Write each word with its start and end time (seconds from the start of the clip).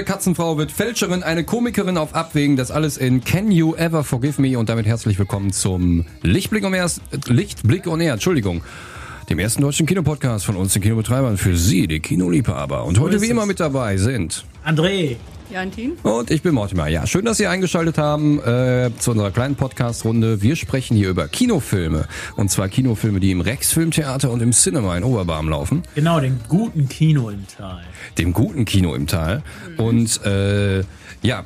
Liebhabende 0.00 0.04
Katzenfrau 0.04 0.56
wird 0.56 0.72
Fälscherin, 0.72 1.22
eine 1.22 1.44
Komikerin 1.44 1.98
auf 1.98 2.14
Abwägen. 2.14 2.56
Das 2.56 2.70
alles 2.70 2.96
in 2.96 3.22
Can 3.22 3.50
You 3.50 3.74
Ever 3.74 4.02
Forgive 4.02 4.40
Me? 4.40 4.58
Und 4.58 4.70
damit 4.70 4.86
herzlich 4.86 5.18
willkommen 5.18 5.52
zum 5.52 6.06
Lichtblick 6.22 6.64
um 6.64 6.72
erst, 6.72 7.02
Lichtblick 7.26 7.86
on 7.86 8.00
Air, 8.00 8.14
Entschuldigung. 8.14 8.62
Dem 9.28 9.38
ersten 9.38 9.60
deutschen 9.60 9.86
Kinopodcast 9.86 10.46
von 10.46 10.56
uns, 10.56 10.72
den 10.72 10.80
Kinobetreibern, 10.80 11.36
für 11.36 11.54
Sie, 11.54 11.86
die 11.86 12.00
Kinoliebhaber. 12.00 12.84
Und 12.84 12.98
heute 12.98 13.20
wie 13.20 13.28
immer 13.28 13.44
mit 13.44 13.60
dabei 13.60 13.98
sind 13.98 14.44
André, 14.64 15.16
Jantin? 15.50 15.92
und 16.02 16.30
ich 16.30 16.42
bin 16.42 16.54
Mortimer. 16.54 16.86
Ja, 16.88 17.06
schön, 17.06 17.24
dass 17.24 17.36
Sie 17.36 17.46
eingeschaltet 17.46 17.98
haben 17.98 18.38
äh, 18.40 18.90
zu 18.98 19.10
unserer 19.10 19.30
kleinen 19.30 19.56
Podcast-Runde. 19.56 20.42
Wir 20.42 20.54
sprechen 20.56 20.96
hier 20.96 21.08
über 21.08 21.26
Kinofilme. 21.28 22.06
Und 22.36 22.50
zwar 22.50 22.68
Kinofilme, 22.68 23.18
die 23.20 23.32
im 23.32 23.40
Rex 23.40 23.72
Filmtheater 23.72 24.30
und 24.30 24.42
im 24.42 24.52
Cinema 24.52 24.96
in 24.96 25.04
Oberbarm 25.04 25.48
laufen. 25.48 25.82
genau, 25.94 26.20
den 26.20 26.38
guten 26.48 26.88
Kino 26.88 27.30
im 27.30 27.44
Tal. 27.48 27.82
dem 28.18 28.32
guten 28.32 28.64
Kino 28.64 28.94
im 28.94 29.06
Tal. 29.06 29.42
Und 29.76 30.24
äh, 30.24 30.84
ja, 31.22 31.44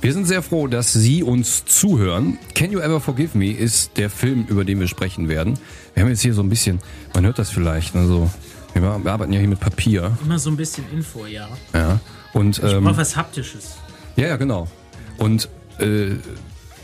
wir 0.00 0.12
sind 0.12 0.26
sehr 0.26 0.42
froh, 0.42 0.66
dass 0.66 0.92
Sie 0.92 1.22
uns 1.22 1.64
zuhören. 1.64 2.38
Can 2.54 2.72
You 2.72 2.80
Ever 2.80 3.00
Forgive 3.00 3.36
Me 3.38 3.52
ist 3.52 3.96
der 3.96 4.10
Film, 4.10 4.44
über 4.48 4.64
den 4.64 4.80
wir 4.80 4.88
sprechen 4.88 5.28
werden. 5.28 5.58
Wir 5.94 6.02
haben 6.02 6.10
jetzt 6.10 6.22
hier 6.22 6.34
so 6.34 6.42
ein 6.42 6.48
bisschen, 6.48 6.80
man 7.14 7.24
hört 7.24 7.38
das 7.38 7.50
vielleicht, 7.50 7.94
also 7.96 8.28
wir 8.74 8.82
wir 8.82 9.12
arbeiten 9.12 9.32
ja 9.32 9.38
hier 9.38 9.48
mit 9.48 9.60
Papier. 9.60 10.16
Immer 10.22 10.38
so 10.38 10.50
ein 10.50 10.56
bisschen 10.56 10.84
Info, 10.92 11.26
ja. 11.26 11.48
Ja. 11.72 11.98
Und 12.36 12.58
Ich 12.58 12.64
ähm, 12.72 12.84
brauche 12.84 12.98
was 12.98 13.16
Haptisches. 13.16 13.76
ja, 14.16 14.28
ja, 14.28 14.36
genau. 14.36 14.68
Und 15.16 15.48
äh, 15.78 16.10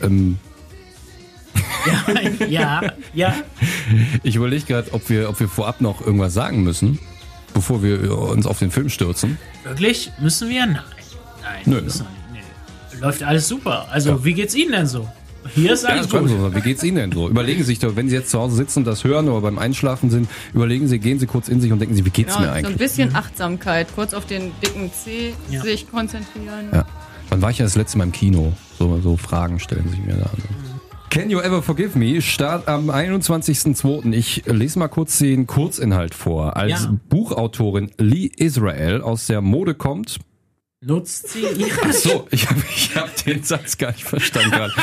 ähm, 0.03 0.39
Ja, 1.87 2.47
ja, 2.49 2.93
ja. 3.13 3.35
ich 4.23 4.35
überlege 4.37 4.65
gerade, 4.65 4.93
ob 4.95 5.11
wir, 5.11 5.29
ob 5.29 5.39
wir 5.41 5.49
vorab 5.49 5.81
noch 5.83 6.01
irgendwas 6.01 6.33
sagen 6.33 6.63
müssen, 6.65 6.99
bevor 7.53 7.83
wir 7.83 8.17
uns 8.17 8.47
auf 8.47 8.59
den 8.61 8.71
Film 8.71 8.89
stürzen. 8.89 9.37
Wirklich? 9.65 10.11
Müssen 10.19 10.49
wir? 10.49 10.65
Nein. 10.67 10.81
Nein, 11.43 11.63
Nö. 11.67 11.81
müssen 11.83 12.07
wir 12.07 12.39
nicht. 12.39 12.47
Nee. 12.95 13.01
Läuft 13.01 13.23
alles 13.23 13.47
super. 13.47 13.89
Also, 13.91 14.25
wie 14.25 14.33
geht's 14.33 14.55
Ihnen 14.55 14.73
denn 14.73 14.87
so? 14.87 15.07
Hier 15.55 15.73
ist 15.73 15.83
Ja, 15.83 15.91
alles 15.91 16.09
schreiben 16.11 16.29
gut. 16.29 16.41
Mal. 16.41 16.55
Wie 16.55 16.61
geht's 16.61 16.83
Ihnen 16.83 16.97
denn 16.97 17.13
so? 17.13 17.29
Überlegen 17.29 17.61
Sie 17.61 17.67
sich 17.67 17.79
doch, 17.79 17.97
wenn 17.97 18.09
Sie 18.09 18.15
jetzt 18.15 18.31
zu 18.31 18.39
Hause 18.39 18.57
sitzen 18.57 18.81
und 18.81 18.85
das 18.87 19.05
hören 19.05 19.29
oder 19.29 19.41
beim 19.41 19.59
Einschlafen 19.59 20.11
sind, 20.11 20.29
überlegen 20.55 20.89
Sie, 20.89 20.99
gehen 20.99 21.19
Sie 21.19 21.27
kurz 21.27 21.49
in 21.49 21.61
sich 21.61 21.73
und 21.73 21.79
denken 21.81 21.95
Sie, 21.95 22.05
wie 22.05 22.11
geht's 22.11 22.39
mir 22.39 22.45
Ja, 22.47 22.49
so 22.53 22.55
ein 22.59 22.65
eigentlich? 22.67 22.79
bisschen 22.79 23.15
Achtsamkeit. 23.15 23.89
Kurz 23.95 24.15
auf 24.15 24.27
den 24.27 24.53
dicken 24.65 24.91
C 24.93 25.35
Ja. 25.51 25.63
sich 25.63 25.91
konzentrieren. 25.91 26.69
Ja. 26.73 26.87
Wann 27.31 27.43
war 27.43 27.51
ich 27.51 27.59
ja 27.59 27.65
das 27.65 27.77
letzte 27.77 27.99
Mal 27.99 28.05
im 28.05 28.13
Kino? 28.13 28.53
So, 28.79 29.01
so 29.03 29.17
Fragen 29.17 29.59
stellen 29.59 29.89
sich 29.89 30.01
mir 30.01 30.15
da. 30.15 30.25
Also. 30.25 30.43
Can 31.11 31.29
You 31.29 31.41
Ever 31.41 31.63
Forgive 31.63 31.99
Me? 31.99 32.23
Start 32.23 32.69
am 32.69 32.89
21.02. 32.89 34.13
Ich 34.15 34.45
lese 34.47 34.79
mal 34.79 34.89
kurz 34.89 35.19
den 35.19 35.47
Kurzinhalt 35.47 36.15
vor. 36.15 36.57
Als 36.57 36.85
Ja. 36.85 36.95
Buchautorin 37.11 37.91
Lee 37.99 38.31
Israel 38.37 39.03
aus 39.03 39.27
der 39.27 39.41
Mode 39.43 39.75
kommt. 39.75 40.19
Nutzt 40.85 41.29
sie 41.29 41.47
Ach 41.53 41.57
ihre 41.57 41.93
so, 41.93 42.27
ich 42.31 42.51
habe 42.51 42.63
ich 42.75 42.97
hab 42.97 43.25
den 43.25 43.43
Satz 43.43 43.79
gar 43.79 43.93
nicht 43.93 44.05
verstanden 44.05 44.51
gerade. 44.51 44.73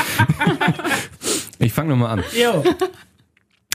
Ich 1.62 1.74
fange 1.74 1.90
nochmal 1.90 2.18
an. 2.18 2.24
Jo. 2.34 2.64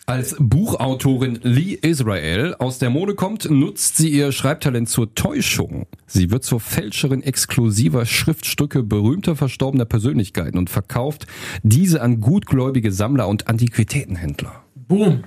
Als 0.07 0.35
Buchautorin 0.39 1.39
Lee 1.43 1.77
Israel 1.79 2.55
aus 2.57 2.79
der 2.79 2.89
Mode 2.89 3.13
kommt, 3.13 3.47
nutzt 3.47 3.97
sie 3.97 4.09
ihr 4.09 4.31
Schreibtalent 4.31 4.89
zur 4.89 5.13
Täuschung. 5.13 5.85
Sie 6.07 6.31
wird 6.31 6.43
zur 6.43 6.59
Fälscherin 6.59 7.21
exklusiver 7.21 8.07
Schriftstücke 8.07 8.81
berühmter 8.81 9.35
verstorbener 9.35 9.85
Persönlichkeiten 9.85 10.57
und 10.57 10.71
verkauft 10.71 11.27
diese 11.61 12.01
an 12.01 12.21
gutgläubige 12.21 12.91
Sammler 12.91 13.27
und 13.27 13.47
Antiquitätenhändler. 13.47 14.63
Boom. 14.73 15.23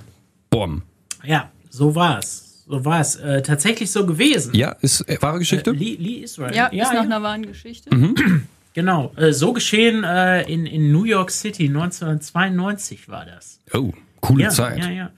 Bom. 0.49 0.81
Ja, 1.23 1.49
so 1.69 1.95
war's. 1.95 2.48
So 2.71 2.85
war's. 2.85 3.15
Äh, 3.15 3.41
tatsächlich 3.41 3.89
so 3.91 4.05
gewesen. 4.05 4.53
Ja, 4.55 4.73
ist 4.81 5.01
äh, 5.09 5.17
wahre 5.19 5.39
Geschichte? 5.39 5.71
Lee, 5.71 5.95
Lee 5.99 6.19
Israel. 6.23 6.55
Ja, 6.55 6.67
ist 6.67 6.93
nach 6.93 7.01
einer 7.01 7.21
wahren 7.23 7.45
Geschichte. 7.45 7.89
Genau. 8.75 9.11
Äh, 9.17 9.33
so 9.33 9.51
geschehen 9.51 10.03
äh, 10.03 10.43
in, 10.43 10.67
in 10.67 10.91
New 10.91 11.03
York 11.03 11.31
City 11.31 11.67
1992 11.67 13.09
war 13.09 13.25
das. 13.25 13.59
oh, 13.73 13.91
coole 14.21 14.43
Ja, 14.43 14.49
Zeit. 14.51 14.77
ja, 14.77 14.89
ja. 14.91 15.11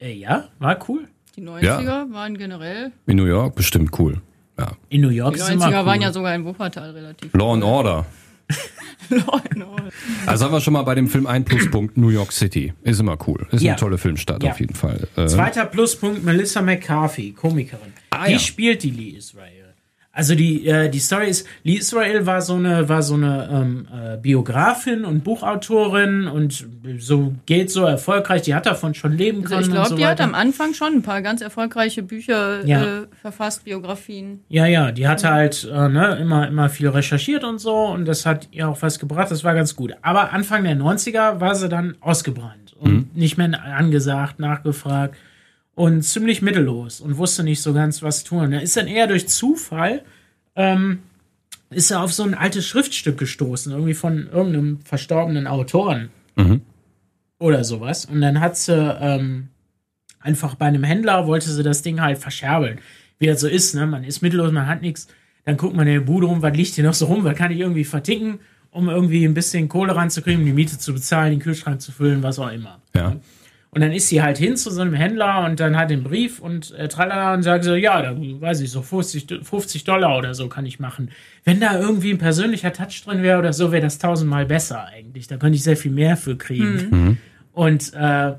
Äh, 0.00 0.14
ja, 0.14 0.48
war 0.58 0.78
cool. 0.88 1.06
Die 1.36 1.42
90er 1.42 2.10
waren 2.12 2.38
generell. 2.38 2.92
In 3.06 3.16
New 3.18 3.26
York 3.26 3.54
bestimmt 3.54 3.96
cool. 3.98 4.22
Ja. 4.58 4.72
In 4.88 5.02
New 5.02 5.10
York 5.10 5.34
Die 5.34 5.40
ist 5.40 5.50
immer 5.50 5.66
90er 5.66 5.80
cool. 5.80 5.86
waren 5.86 6.00
ja 6.00 6.12
sogar 6.12 6.34
in 6.34 6.44
Wuppertal 6.46 6.90
relativ. 6.92 7.32
Law 7.34 7.52
and 7.52 7.62
Order. 7.62 8.06
Also 10.26 10.44
haben 10.44 10.52
wir 10.52 10.60
schon 10.60 10.72
mal 10.72 10.82
bei 10.82 10.94
dem 10.94 11.08
Film 11.08 11.26
ein 11.26 11.44
Pluspunkt 11.44 11.96
New 11.96 12.08
York 12.08 12.32
City. 12.32 12.72
Ist 12.82 13.00
immer 13.00 13.16
cool. 13.26 13.46
Ist 13.52 13.62
Ja. 13.62 13.72
eine 13.72 13.80
tolle 13.80 13.98
Filmstadt 13.98 14.42
Ja. 14.42 14.50
auf 14.50 14.60
jeden 14.60 14.74
Fall. 14.74 15.06
Äh, 15.16 15.26
Zweiter 15.26 15.64
Pluspunkt, 15.66 16.24
Melissa 16.24 16.60
McCarthy, 16.62 17.32
Komikerin. 17.32 17.92
Ah, 18.10 18.26
die 18.26 18.32
ja. 18.32 18.38
spielt 18.38 18.82
die 18.82 18.90
Lee 18.90 19.10
Israel. 19.10 19.65
Also 20.18 20.34
die, 20.34 20.66
äh, 20.66 20.88
die 20.88 20.98
Story 20.98 21.28
ist, 21.28 21.46
Lee 21.62 21.74
Israel 21.74 22.24
war 22.24 22.40
so 22.40 22.54
eine, 22.54 22.88
war 22.88 23.02
so 23.02 23.14
eine 23.14 23.50
ähm, 23.52 23.86
äh, 23.92 24.16
Biografin 24.16 25.04
und 25.04 25.24
Buchautorin 25.24 26.26
und 26.26 26.66
so 26.98 27.34
geht 27.44 27.70
so 27.70 27.84
erfolgreich. 27.84 28.40
Die 28.40 28.54
hat 28.54 28.64
davon 28.64 28.94
schon 28.94 29.12
leben 29.12 29.42
Also 29.42 29.48
können 29.50 29.62
ich 29.64 29.70
glaube, 29.70 29.88
so 29.90 29.96
die 29.96 30.06
hat 30.06 30.12
weiter. 30.20 30.24
am 30.24 30.34
Anfang 30.34 30.72
schon 30.72 30.94
ein 30.94 31.02
paar 31.02 31.20
ganz 31.20 31.42
erfolgreiche 31.42 32.02
Bücher 32.02 32.64
Ja. 32.66 32.82
äh, 33.02 33.06
verfasst, 33.20 33.64
Biografien. 33.64 34.40
Ja, 34.48 34.64
ja, 34.64 34.90
die 34.90 35.06
hatte 35.06 35.28
halt 35.30 35.68
äh, 35.70 35.88
ne, 35.90 36.16
immer, 36.18 36.48
immer 36.48 36.70
viel 36.70 36.88
recherchiert 36.88 37.44
und 37.44 37.58
so 37.58 37.74
und 37.76 38.06
das 38.06 38.24
hat 38.24 38.48
ihr 38.52 38.70
auch 38.70 38.80
was 38.80 38.98
gebracht, 38.98 39.30
das 39.30 39.44
war 39.44 39.54
ganz 39.54 39.76
gut. 39.76 39.92
Aber 40.00 40.32
Anfang 40.32 40.64
der 40.64 40.76
90er 40.76 41.40
war 41.40 41.54
sie 41.54 41.68
dann 41.68 41.94
ausgebrannt 42.00 42.74
und 42.80 43.14
nicht 43.16 43.36
mehr 43.36 43.50
angesagt, 43.62 44.38
nachgefragt 44.40 45.14
und 45.76 46.02
ziemlich 46.02 46.42
mittellos 46.42 47.00
und 47.00 47.18
wusste 47.18 47.44
nicht 47.44 47.60
so 47.60 47.72
ganz, 47.72 48.02
was 48.02 48.24
tun. 48.24 48.50
Da 48.50 48.58
ist 48.58 48.76
dann 48.76 48.88
eher 48.88 49.06
durch 49.06 49.28
Zufall, 49.28 50.02
ähm, 50.56 51.00
ist 51.70 51.90
er 51.90 52.00
auf 52.00 52.12
so 52.12 52.22
ein 52.22 52.34
altes 52.34 52.66
Schriftstück 52.66 53.18
gestoßen, 53.18 53.72
irgendwie 53.72 53.94
von 53.94 54.26
irgendeinem 54.32 54.80
verstorbenen 54.80 55.46
Autoren 55.46 56.08
oder 57.38 57.62
sowas. 57.62 58.06
Und 58.06 58.22
dann 58.22 58.40
hat 58.40 58.56
sie 58.56 58.72
ähm, 58.74 59.48
einfach 60.20 60.54
bei 60.54 60.66
einem 60.66 60.82
Händler, 60.82 61.26
wollte 61.26 61.50
sie 61.50 61.62
das 61.62 61.82
Ding 61.82 62.00
halt 62.00 62.18
verscherbeln. 62.18 62.78
Wie 63.18 63.26
das 63.26 63.40
so 63.40 63.48
ist, 63.48 63.74
ne? 63.74 63.86
Man 63.86 64.02
ist 64.04 64.22
mittellos, 64.22 64.52
man 64.52 64.66
hat 64.66 64.80
nichts. 64.80 65.08
Dann 65.44 65.58
guckt 65.58 65.76
man 65.76 65.86
in 65.86 65.94
der 65.94 66.00
Bude 66.00 66.26
rum, 66.26 66.40
was 66.40 66.56
liegt 66.56 66.74
hier 66.74 66.84
noch 66.84 66.94
so 66.94 67.06
rum, 67.06 67.22
was 67.24 67.36
kann 67.36 67.52
ich 67.52 67.60
irgendwie 67.60 67.84
verticken, 67.84 68.40
um 68.70 68.88
irgendwie 68.88 69.24
ein 69.24 69.34
bisschen 69.34 69.68
Kohle 69.68 69.94
ranzukriegen, 69.94 70.40
um 70.40 70.46
die 70.46 70.52
Miete 70.52 70.78
zu 70.78 70.94
bezahlen, 70.94 71.30
den 71.32 71.40
Kühlschrank 71.40 71.80
zu 71.82 71.92
füllen, 71.92 72.22
was 72.22 72.38
auch 72.38 72.50
immer. 72.50 72.80
ja. 72.94 73.16
Und 73.76 73.82
dann 73.82 73.92
ist 73.92 74.08
sie 74.08 74.22
halt 74.22 74.38
hin 74.38 74.56
zu 74.56 74.70
so 74.70 74.80
einem 74.80 74.94
Händler 74.94 75.44
und 75.44 75.60
dann 75.60 75.76
hat 75.76 75.90
den 75.90 76.02
Brief 76.02 76.40
und 76.40 76.72
äh, 76.78 76.88
tralala 76.88 77.34
und 77.34 77.42
sagt 77.42 77.62
so, 77.62 77.74
ja, 77.74 78.00
da 78.00 78.16
weiß 78.16 78.62
ich, 78.62 78.70
so 78.70 78.80
50, 78.80 79.26
Do- 79.26 79.44
50 79.44 79.84
Dollar 79.84 80.16
oder 80.16 80.32
so 80.32 80.48
kann 80.48 80.64
ich 80.64 80.80
machen. 80.80 81.10
Wenn 81.44 81.60
da 81.60 81.78
irgendwie 81.78 82.10
ein 82.10 82.16
persönlicher 82.16 82.72
Touch 82.72 83.02
drin 83.04 83.22
wäre 83.22 83.38
oder 83.38 83.52
so, 83.52 83.72
wäre 83.72 83.82
das 83.82 83.98
tausendmal 83.98 84.46
besser 84.46 84.86
eigentlich. 84.86 85.26
Da 85.28 85.36
könnte 85.36 85.56
ich 85.56 85.62
sehr 85.62 85.76
viel 85.76 85.90
mehr 85.90 86.16
für 86.16 86.36
kriegen. 86.38 87.18
Und 87.52 87.92
äh, 87.92 88.32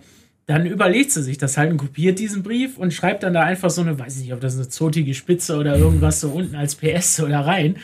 dann 0.47 0.65
überlegt 0.65 1.11
sie 1.11 1.21
sich 1.21 1.37
das 1.37 1.55
halt 1.55 1.69
und 1.69 1.77
kopiert 1.77 2.17
diesen 2.17 2.41
Brief 2.41 2.79
und 2.79 2.91
schreibt 2.91 3.21
dann 3.21 3.35
da 3.35 3.43
einfach 3.43 3.69
so 3.69 3.81
eine, 3.83 3.99
weiß 3.99 4.15
ich 4.17 4.23
nicht, 4.23 4.33
ob 4.33 4.41
das 4.41 4.55
eine 4.55 4.69
zotige 4.69 5.13
Spitze 5.13 5.57
oder 5.57 5.77
irgendwas 5.77 6.19
so 6.19 6.29
unten 6.29 6.55
als 6.55 6.73
PS 6.73 7.19
oder 7.21 7.41
rein. 7.41 7.75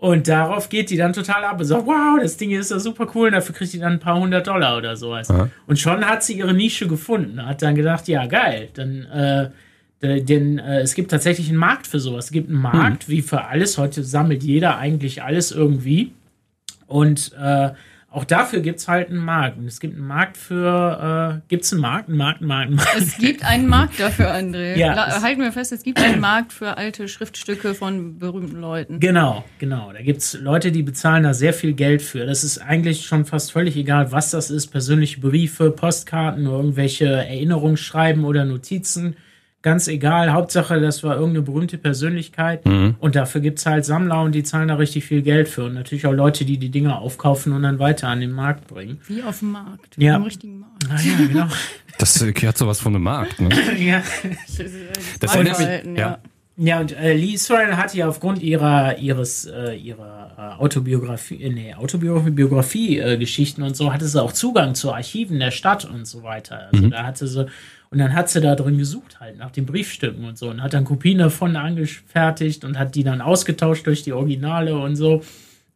Und 0.00 0.28
darauf 0.28 0.70
geht 0.70 0.88
die 0.88 0.96
dann 0.96 1.12
total 1.12 1.44
ab 1.44 1.60
und 1.60 1.66
sagt, 1.66 1.84
wow, 1.84 2.18
das 2.18 2.38
Ding 2.38 2.52
ist 2.52 2.70
ja 2.70 2.78
super 2.78 3.06
cool 3.14 3.26
und 3.26 3.34
dafür 3.34 3.54
kriegt 3.54 3.70
die 3.74 3.78
dann 3.78 3.92
ein 3.92 4.00
paar 4.00 4.18
hundert 4.18 4.46
Dollar 4.46 4.78
oder 4.78 4.96
sowas. 4.96 5.28
Und 5.66 5.78
schon 5.78 6.06
hat 6.06 6.24
sie 6.24 6.38
ihre 6.38 6.54
Nische 6.54 6.88
gefunden. 6.88 7.44
Hat 7.44 7.60
dann 7.60 7.74
gedacht, 7.74 8.08
ja, 8.08 8.24
geil, 8.24 8.70
dann, 8.72 9.04
äh, 10.02 10.22
denn 10.22 10.58
äh, 10.58 10.80
es 10.80 10.94
gibt 10.94 11.10
tatsächlich 11.10 11.50
einen 11.50 11.58
Markt 11.58 11.86
für 11.86 12.00
sowas. 12.00 12.24
Es 12.24 12.32
gibt 12.32 12.48
einen 12.48 12.62
Markt, 12.62 13.10
wie 13.10 13.20
für 13.20 13.44
alles. 13.44 13.76
Heute 13.76 14.02
sammelt 14.02 14.42
jeder 14.42 14.78
eigentlich 14.78 15.22
alles 15.22 15.52
irgendwie. 15.52 16.12
Und 16.86 17.32
äh, 17.38 17.72
auch 18.12 18.24
dafür 18.24 18.58
gibt 18.60 18.80
es 18.80 18.88
halt 18.88 19.08
einen 19.08 19.18
Markt. 19.18 19.56
Und 19.56 19.66
es 19.66 19.78
gibt 19.78 19.94
einen 19.94 20.06
Markt 20.06 20.36
für, 20.36 21.38
äh, 21.38 21.48
gibt 21.48 21.62
es 21.62 21.72
einen 21.72 21.80
Markt, 21.80 22.08
einen 22.08 22.18
Markt, 22.18 22.40
einen 22.40 22.48
Markt, 22.48 22.66
einen 22.66 22.76
Markt. 22.76 22.96
Es 22.96 23.18
gibt 23.18 23.44
einen 23.44 23.68
Markt 23.68 24.00
dafür, 24.00 24.34
André. 24.34 24.76
Ja, 24.76 25.22
halten 25.22 25.40
wir 25.40 25.52
fest, 25.52 25.70
es 25.70 25.84
gibt 25.84 26.00
einen 26.00 26.18
Markt 26.18 26.52
für 26.52 26.76
alte 26.76 27.06
Schriftstücke 27.06 27.72
von 27.74 28.18
berühmten 28.18 28.60
Leuten. 28.60 28.98
Genau, 28.98 29.44
genau. 29.58 29.92
Da 29.92 30.02
gibt 30.02 30.22
es 30.22 30.34
Leute, 30.40 30.72
die 30.72 30.82
bezahlen 30.82 31.22
da 31.22 31.34
sehr 31.34 31.52
viel 31.52 31.72
Geld 31.72 32.02
für. 32.02 32.26
Das 32.26 32.42
ist 32.42 32.58
eigentlich 32.58 33.06
schon 33.06 33.26
fast 33.26 33.52
völlig 33.52 33.76
egal, 33.76 34.10
was 34.10 34.32
das 34.32 34.50
ist. 34.50 34.68
Persönliche 34.68 35.20
Briefe, 35.20 35.70
Postkarten, 35.70 36.46
irgendwelche 36.46 37.06
Erinnerungsschreiben 37.06 38.24
oder 38.24 38.44
Notizen. 38.44 39.14
Ganz 39.62 39.88
egal. 39.88 40.32
Hauptsache, 40.32 40.80
das 40.80 41.02
war 41.02 41.16
irgendeine 41.16 41.42
berühmte 41.42 41.76
Persönlichkeit. 41.76 42.64
Und 42.64 43.14
dafür 43.14 43.42
gibt 43.42 43.58
es 43.58 43.66
halt 43.66 43.84
Sammler 43.84 44.22
und 44.22 44.32
die 44.32 44.42
zahlen 44.42 44.68
da 44.68 44.76
richtig 44.76 45.04
viel 45.04 45.20
Geld 45.20 45.48
für. 45.48 45.64
Und 45.64 45.74
natürlich 45.74 46.06
auch 46.06 46.12
Leute, 46.12 46.46
die 46.46 46.56
die 46.56 46.70
Dinger 46.70 46.98
aufkaufen 46.98 47.52
und 47.52 47.62
dann 47.62 47.78
weiter 47.78 48.08
an 48.08 48.20
den 48.20 48.32
Markt 48.32 48.68
bringen. 48.68 49.00
Wie 49.06 49.22
auf 49.22 49.40
dem 49.40 49.52
Markt. 49.52 49.96
Ja. 49.98 50.16
Am 50.16 50.22
richtigen 50.22 50.60
Markt. 50.60 50.86
Ah 50.88 51.00
ja, 51.00 51.26
genau. 51.26 51.46
Das 51.98 52.22
äh, 52.22 52.32
hat 52.32 52.56
sowas 52.56 52.80
von 52.80 52.94
einem 52.94 53.04
Markt. 53.04 53.38
Ne? 53.40 53.50
ja. 53.78 54.02
Das 55.20 55.34
erinnert 55.34 55.58
mich, 55.58 55.98
ja. 55.98 56.18
Ja, 56.62 56.78
und 56.80 56.92
äh, 56.92 57.14
Lee 57.14 57.32
Israel 57.32 57.76
hat 57.78 57.94
ja 57.94 58.06
aufgrund 58.06 58.42
ihrer 58.42 58.98
ihres 58.98 59.46
äh, 59.46 59.74
ihrer 59.76 60.56
äh, 60.58 60.62
Autobiografie, 60.62 61.42
äh, 61.42 61.48
nee, 61.48 61.74
Autobiografie, 61.74 62.30
Biografie, 62.30 62.98
äh, 62.98 63.16
Geschichten 63.16 63.62
und 63.62 63.76
so, 63.76 63.94
hatte 63.94 64.06
sie 64.06 64.22
auch 64.22 64.32
Zugang 64.32 64.74
zu 64.74 64.92
Archiven 64.92 65.38
der 65.38 65.52
Stadt 65.52 65.86
und 65.86 66.06
so 66.06 66.22
weiter. 66.22 66.68
Also 66.70 66.88
da 66.88 67.04
hatte 67.04 67.26
sie 67.26 67.46
und 67.90 67.98
dann 67.98 68.14
hat 68.14 68.28
sie 68.28 68.40
da 68.40 68.54
drin 68.54 68.78
gesucht 68.78 69.18
halt 69.18 69.36
nach 69.38 69.50
den 69.50 69.66
Briefstücken 69.66 70.24
und 70.24 70.38
so 70.38 70.48
und 70.48 70.62
hat 70.62 70.74
dann 70.74 70.84
Kopien 70.84 71.18
davon 71.18 71.56
angefertigt 71.56 72.64
und 72.64 72.78
hat 72.78 72.94
die 72.94 73.02
dann 73.02 73.20
ausgetauscht 73.20 73.86
durch 73.86 74.04
die 74.04 74.12
Originale 74.12 74.78
und 74.78 74.94
so. 74.94 75.22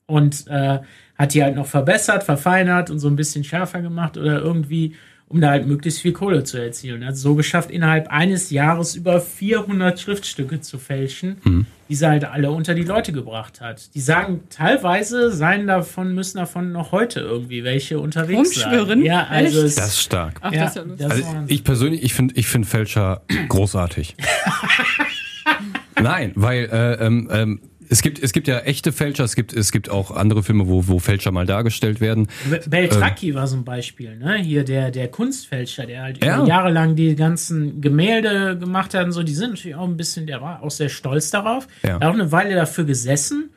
Und 0.07 0.47
äh, 0.49 0.79
hat 1.17 1.35
die 1.35 1.43
halt 1.43 1.57
noch 1.57 1.67
verbessert, 1.67 2.23
verfeinert 2.23 2.91
und 2.91 2.99
so 2.99 3.09
ein 3.09 3.17
bisschen 3.17 3.43
schärfer 3.43 3.81
gemacht 3.81 4.17
oder 4.17 4.41
irgendwie, 4.41 4.95
um 5.35 5.41
da 5.41 5.51
halt 5.51 5.67
möglichst 5.67 6.01
viel 6.01 6.13
Kohle 6.13 6.45
zu 6.45 6.59
erzielen. 6.59 7.03
Er 7.03 7.09
hat 7.09 7.15
es 7.15 7.21
so 7.21 7.35
geschafft, 7.35 7.73
innerhalb 7.73 8.07
eines 8.07 8.51
Jahres 8.51 8.95
über 8.95 9.21
400 9.21 9.99
Schriftstücke 9.99 10.61
zu 10.61 10.79
fälschen, 10.79 11.67
die 11.89 11.95
sie 11.97 12.07
halt 12.07 12.25
alle 12.25 12.53
unter 12.53 12.73
die 12.75 12.85
Leute 12.85 13.11
gebracht 13.11 13.61
hat. 13.61 13.93
Die 13.97 14.01
sagen, 14.01 14.45
teilweise 14.49 15.33
seien 15.33 15.67
davon, 15.67 16.15
müssen 16.15 16.39
davon 16.39 16.71
noch 16.71 16.93
heute 16.93 17.19
irgendwie 17.19 17.65
welche 17.65 17.99
unterwegs 17.99 18.55
sein. 18.55 18.69
Rumschwirren? 18.75 19.05
Ja, 19.05 19.27
also 19.27 19.65
Echt? 19.65 19.77
Das 19.77 19.89
ist 19.89 20.03
stark. 20.03 20.39
Ach, 20.41 20.53
ja, 20.53 20.67
das 20.67 20.77
ist 20.77 21.01
ja 21.01 21.09
Also 21.09 21.25
ich 21.49 21.65
persönlich, 21.65 22.05
ich 22.05 22.15
finde 22.15 22.35
ich 22.37 22.47
find 22.47 22.65
Fälscher 22.65 23.23
großartig. 23.49 24.15
Nein, 26.01 26.31
weil 26.37 26.69
äh, 26.71 27.05
ähm, 27.05 27.29
ähm, 27.33 27.61
es 27.89 28.03
gibt 28.03 28.23
es 28.23 28.33
gibt 28.33 28.49
ja 28.49 28.59
echte 28.61 28.93
Fälscher, 28.93 29.25
es 29.25 29.35
gibt 29.37 29.53
es 29.53 29.73
gibt 29.73 29.91
auch 29.91 30.11
andere 30.11 30.43
Filme, 30.43 30.67
wo 30.67 30.87
wo 30.89 30.99
Fälscher 30.99 31.31
mal 31.33 31.47
dargestellt 31.47 32.01
werden. 32.01 32.29
Beltracchi 32.69 33.35
war 33.35 33.47
so 33.47 33.57
ein 33.57 33.65
Beispiel, 33.65 34.17
ne? 34.17 34.37
Hier 34.37 34.65
der, 34.65 34.91
der 34.91 35.09
Kunstfälscher, 35.09 35.87
der 35.87 36.03
halt 36.03 36.25
Ja. 36.25 36.39
über 36.39 36.47
Jahre 36.49 36.71
lang 36.71 36.97
die 36.97 37.15
ganzen 37.17 37.81
Gemälde 37.81 38.59
gemacht 38.59 38.95
hat 38.95 39.05
und 39.07 39.13
so, 39.13 39.23
die 39.23 39.35
sind 39.35 39.51
natürlich 39.51 39.77
auch 39.77 39.89
ein 39.89 39.97
bisschen, 39.97 40.27
der 40.27 40.41
war 40.41 40.63
auch 40.63 40.71
sehr 40.71 40.89
stolz 40.89 41.31
darauf. 41.31 41.67
Ja. 41.83 41.91
Er 41.91 41.95
hat 41.97 42.03
auch 42.05 42.13
eine 42.15 42.33
Weile 42.33 42.55
dafür 42.55 42.85
gesessen, 42.85 43.51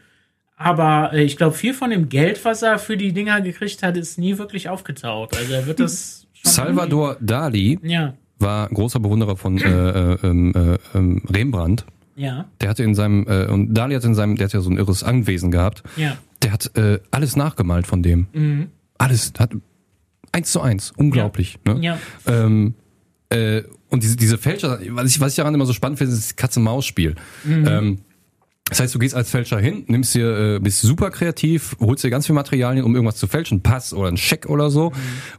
aber 0.56 1.12
äh, 1.14 1.24
ich 1.24 1.38
glaube, 1.38 1.56
viel 1.56 1.74
von 1.74 1.90
dem 1.90 2.10
Geld, 2.10 2.44
was 2.46 2.62
er 2.64 2.80
für 2.80 2.98
die 2.98 3.14
Dinger 3.14 3.42
gekriegt 3.42 3.84
hat, 3.84 3.96
ist 3.98 4.18
nie 4.18 4.38
wirklich 4.38 4.70
aufgetaucht. 4.70 5.38
Also 5.38 5.54
er 5.54 5.66
wird 5.68 5.80
das 5.80 6.28
Salvador 6.44 7.18
Dali 7.22 7.74
irgendwie- 7.74 7.92
Ja, 7.94 8.14
war 8.40 8.68
großer 8.70 9.00
Bewunderer 9.00 9.36
von 9.36 9.58
äh, 9.58 9.64
äh, 10.14 10.18
ähm, 10.24 10.54
äh, 10.56 10.98
ähm, 10.98 11.24
Rembrandt. 11.30 11.86
Ja, 12.18 12.46
Der 12.60 12.70
hatte 12.70 12.84
in 12.84 12.96
seinem 12.96 13.26
äh, 13.28 13.46
und 13.46 13.74
Dali 13.74 13.96
hat 13.96 14.04
in 14.04 14.16
seinem, 14.16 14.36
der 14.36 14.46
hat 14.46 14.54
ja 14.54 14.62
so 14.62 14.70
ein 14.70 14.78
irres 14.78 15.04
Anwesen 15.04 15.52
gehabt. 15.52 15.84
ja. 15.96 16.18
Der 16.44 16.52
hat 16.52 16.78
äh, 16.78 17.00
alles 17.10 17.36
nachgemalt 17.36 17.88
von 17.88 18.04
dem. 18.04 18.28
Mhm. 18.32 18.68
Alles 19.00 19.34
hat 19.40 19.56
eins 20.32 20.52
zu 20.52 20.62
eins, 20.62 20.94
unglaublich. 20.96 21.58
Ne? 21.66 21.80
Ja. 21.82 21.98
Ähm, 22.28 22.76
äh, 23.30 23.64
und 23.90 24.04
diese, 24.04 24.18
diese 24.18 24.38
Fälscher, 24.38 24.80
was 24.90 25.10
ich, 25.10 25.20
was 25.20 25.32
ich 25.32 25.38
daran 25.38 25.56
immer 25.56 25.66
so 25.66 25.74
spannend 25.74 25.98
finde, 25.98 26.14
ist 26.14 26.30
das 26.30 26.36
Katze-Maus-Spiel. 26.36 27.16
Ähm, 27.46 28.00
das 28.70 28.80
heißt, 28.82 28.94
du 28.94 29.00
gehst 29.00 29.16
als 29.16 29.32
Fälscher 29.32 29.60
hin, 29.60 29.86
nimmst 29.88 30.14
dir, 30.14 30.56
äh, 30.56 30.60
bist 30.60 30.82
super 30.82 31.10
kreativ, 31.10 31.76
holst 31.80 32.04
dir 32.04 32.10
ganz 32.12 32.28
viel 32.28 32.36
Materialien, 32.36 32.84
um 32.86 32.94
irgendwas 32.94 33.16
zu 33.16 33.26
fälschen, 33.26 33.64
Pass 33.64 33.94
oder 33.94 34.10
einen 34.10 34.18
Scheck 34.18 34.46
oder 34.48 34.70
so. 34.70 34.92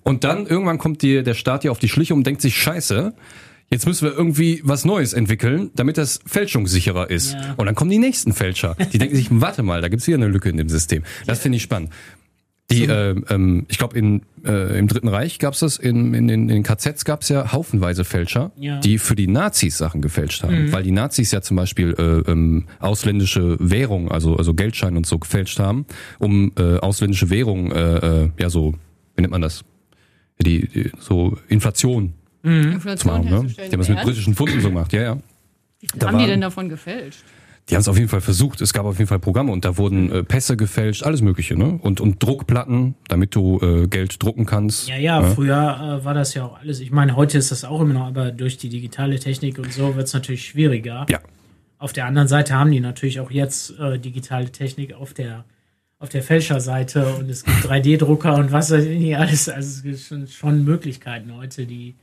Und 0.03 0.25
dann 0.25 0.47
irgendwann 0.47 0.79
kommt 0.79 1.03
dir 1.03 1.23
der 1.23 1.35
Staat 1.35 1.63
dir 1.63 1.71
auf 1.71 1.79
die 1.79 1.89
Schliche 1.89 2.15
und 2.15 2.27
denkt 2.27 2.41
sich, 2.43 2.57
scheiße, 2.57 3.15
jetzt 3.71 3.87
müssen 3.87 4.07
wir 4.09 4.15
irgendwie 4.17 4.61
was 4.65 4.85
Neues 4.85 5.13
entwickeln, 5.13 5.71
damit 5.75 5.99
das 5.99 6.21
fälschungssicherer 6.27 7.11
ist. 7.11 7.33
Ja. 7.35 7.55
Und 7.57 7.67
dann 7.67 7.75
kommen 7.75 7.91
die 7.91 7.99
nächsten 7.99 8.33
Fälscher. 8.33 8.77
Die 8.93 8.99
denken 8.99 9.17
sich, 9.17 9.29
warte 9.31 9.63
mal, 9.63 9.81
da 9.81 9.89
gibt's 9.89 10.05
hier 10.07 10.17
eine 10.17 10.29
Lücke 10.29 10.49
in 10.49 10.57
dem 10.57 10.69
System. 10.69 11.03
Das 11.27 11.41
finde 11.41 11.57
ich 11.57 11.63
spannend. 11.63 11.91
Die, 12.71 12.85
äh, 12.85 13.15
ähm, 13.31 13.65
ich 13.69 13.79
glaube, 13.79 13.99
in 13.99 14.21
äh, 14.45 14.79
im 14.79 14.89
Dritten 14.89 15.09
Reich 15.09 15.39
gab's 15.39 15.61
das, 15.61 15.79
in, 15.79 16.13
in, 16.13 16.29
in 16.29 16.49
den 16.49 16.63
KZs 16.63 17.07
gab's 17.07 17.31
ja 17.31 17.51
haufenweise 17.53 18.05
Fälscher, 18.05 18.53
Ja. 18.57 18.79
die 18.81 18.99
für 18.99 19.17
die 19.17 19.27
Nazis 19.27 19.79
Sachen 19.79 20.03
gefälscht 20.03 20.43
haben. 20.43 20.71
Weil 20.71 20.83
die 20.83 20.91
Nazis 20.91 21.31
ja 21.31 21.41
zum 21.41 21.57
Beispiel 21.57 21.95
äh, 21.99 22.31
ähm, 22.31 22.67
ausländische 22.79 23.57
Währung, 23.59 24.11
also, 24.11 24.37
also 24.37 24.53
Geldscheine 24.53 24.99
und 24.99 25.07
so 25.07 25.19
gefälscht 25.19 25.59
haben, 25.59 25.87
um 26.19 26.53
äh, 26.59 26.77
ausländische 26.77 27.31
Währung, 27.31 27.73
äh, 27.73 28.25
äh, 28.25 28.31
ja 28.39 28.51
so, 28.51 28.75
wie 29.17 29.23
nennt 29.23 29.33
man 29.33 29.41
das? 29.41 29.65
Die, 30.39 30.69
die 30.69 30.91
so 31.01 31.39
Inflation 31.49 32.13
zu 32.43 32.49
Inflation 32.49 33.13
machen, 33.13 33.25
ne? 33.47 33.47
Die 33.55 33.63
haben 33.73 33.79
das 33.79 33.89
mit 33.89 34.03
britischen 34.03 34.35
Pfunden 34.35 34.61
so 34.61 34.69
gemacht, 34.69 34.93
ja, 34.93 35.03
ja. 35.03 35.17
Wie 35.81 35.87
viel 35.89 35.99
da 36.01 36.07
haben 36.09 36.19
die 36.19 36.23
waren- 36.23 36.31
denn 36.31 36.41
davon 36.41 36.69
gefälscht? 36.69 37.21
Die 37.69 37.75
haben 37.75 37.83
es 37.83 37.89
auf 37.89 37.99
jeden 37.99 38.09
Fall 38.09 38.23
versucht. 38.23 38.63
Es 38.63 38.73
gab 38.73 38.87
auf 38.87 38.97
jeden 38.97 39.09
Fall 39.09 39.19
Programme 39.19 39.53
und 39.53 39.67
da 39.67 39.77
wurden 39.77 40.11
äh, 40.11 40.25
Pässe 40.25 40.57
gefälscht, 40.57 41.03
alles 41.03 41.21
Mögliche, 41.21 41.55
ne? 41.55 41.79
Und, 41.83 42.01
und 42.01 42.23
Druckplatten, 42.23 42.95
damit 43.09 43.35
du 43.35 43.61
äh, 43.61 43.87
Geld 43.89 44.23
drucken 44.23 44.47
kannst. 44.47 44.89
Ja, 44.89 44.97
ja, 44.97 45.23
früher 45.23 45.99
äh, 46.01 46.05
war 46.05 46.15
das 46.15 46.33
ja 46.33 46.45
auch 46.47 46.59
alles. 46.61 46.81
Ich 46.81 46.91
meine, 46.91 47.15
heute 47.15 47.37
ist 47.37 47.51
das 47.51 47.65
auch 47.67 47.83
immer 47.83 47.93
noch, 47.93 48.07
aber 48.07 48.31
durch 48.33 48.57
die 48.57 48.71
digitale 48.71 49.19
Technik 49.19 49.59
und 49.59 49.71
so 49.71 49.97
wird 49.97 50.07
es 50.07 50.15
natürlich 50.15 50.47
schwieriger. 50.47 51.05
Ja. 51.11 51.19
Auf 51.77 51.93
der 51.93 52.07
anderen 52.07 52.27
Seite 52.27 52.55
haben 52.55 52.71
die 52.71 52.81
natürlich 52.81 53.21
auch 53.21 53.31
jetzt 53.31 53.79
äh, 53.79 53.99
digitale 53.99 54.51
Technik 54.51 54.95
auf 54.95 55.13
der 55.13 55.45
auf 56.01 56.09
der 56.09 56.23
Fälscherseite 56.23 57.07
und 57.17 57.29
es 57.29 57.43
gibt 57.45 57.59
3D-Drucker 57.67 58.37
und 58.37 58.51
was 58.53 58.71
weiß 58.71 58.85
ich 58.85 58.99
nicht 58.99 59.17
alles. 59.19 59.49
Also 59.49 59.69
es 59.69 59.83
gibt 59.83 59.99
schon, 59.99 60.27
schon 60.29 60.65
Möglichkeiten 60.65 61.35
heute, 61.37 61.67
die 61.67 61.97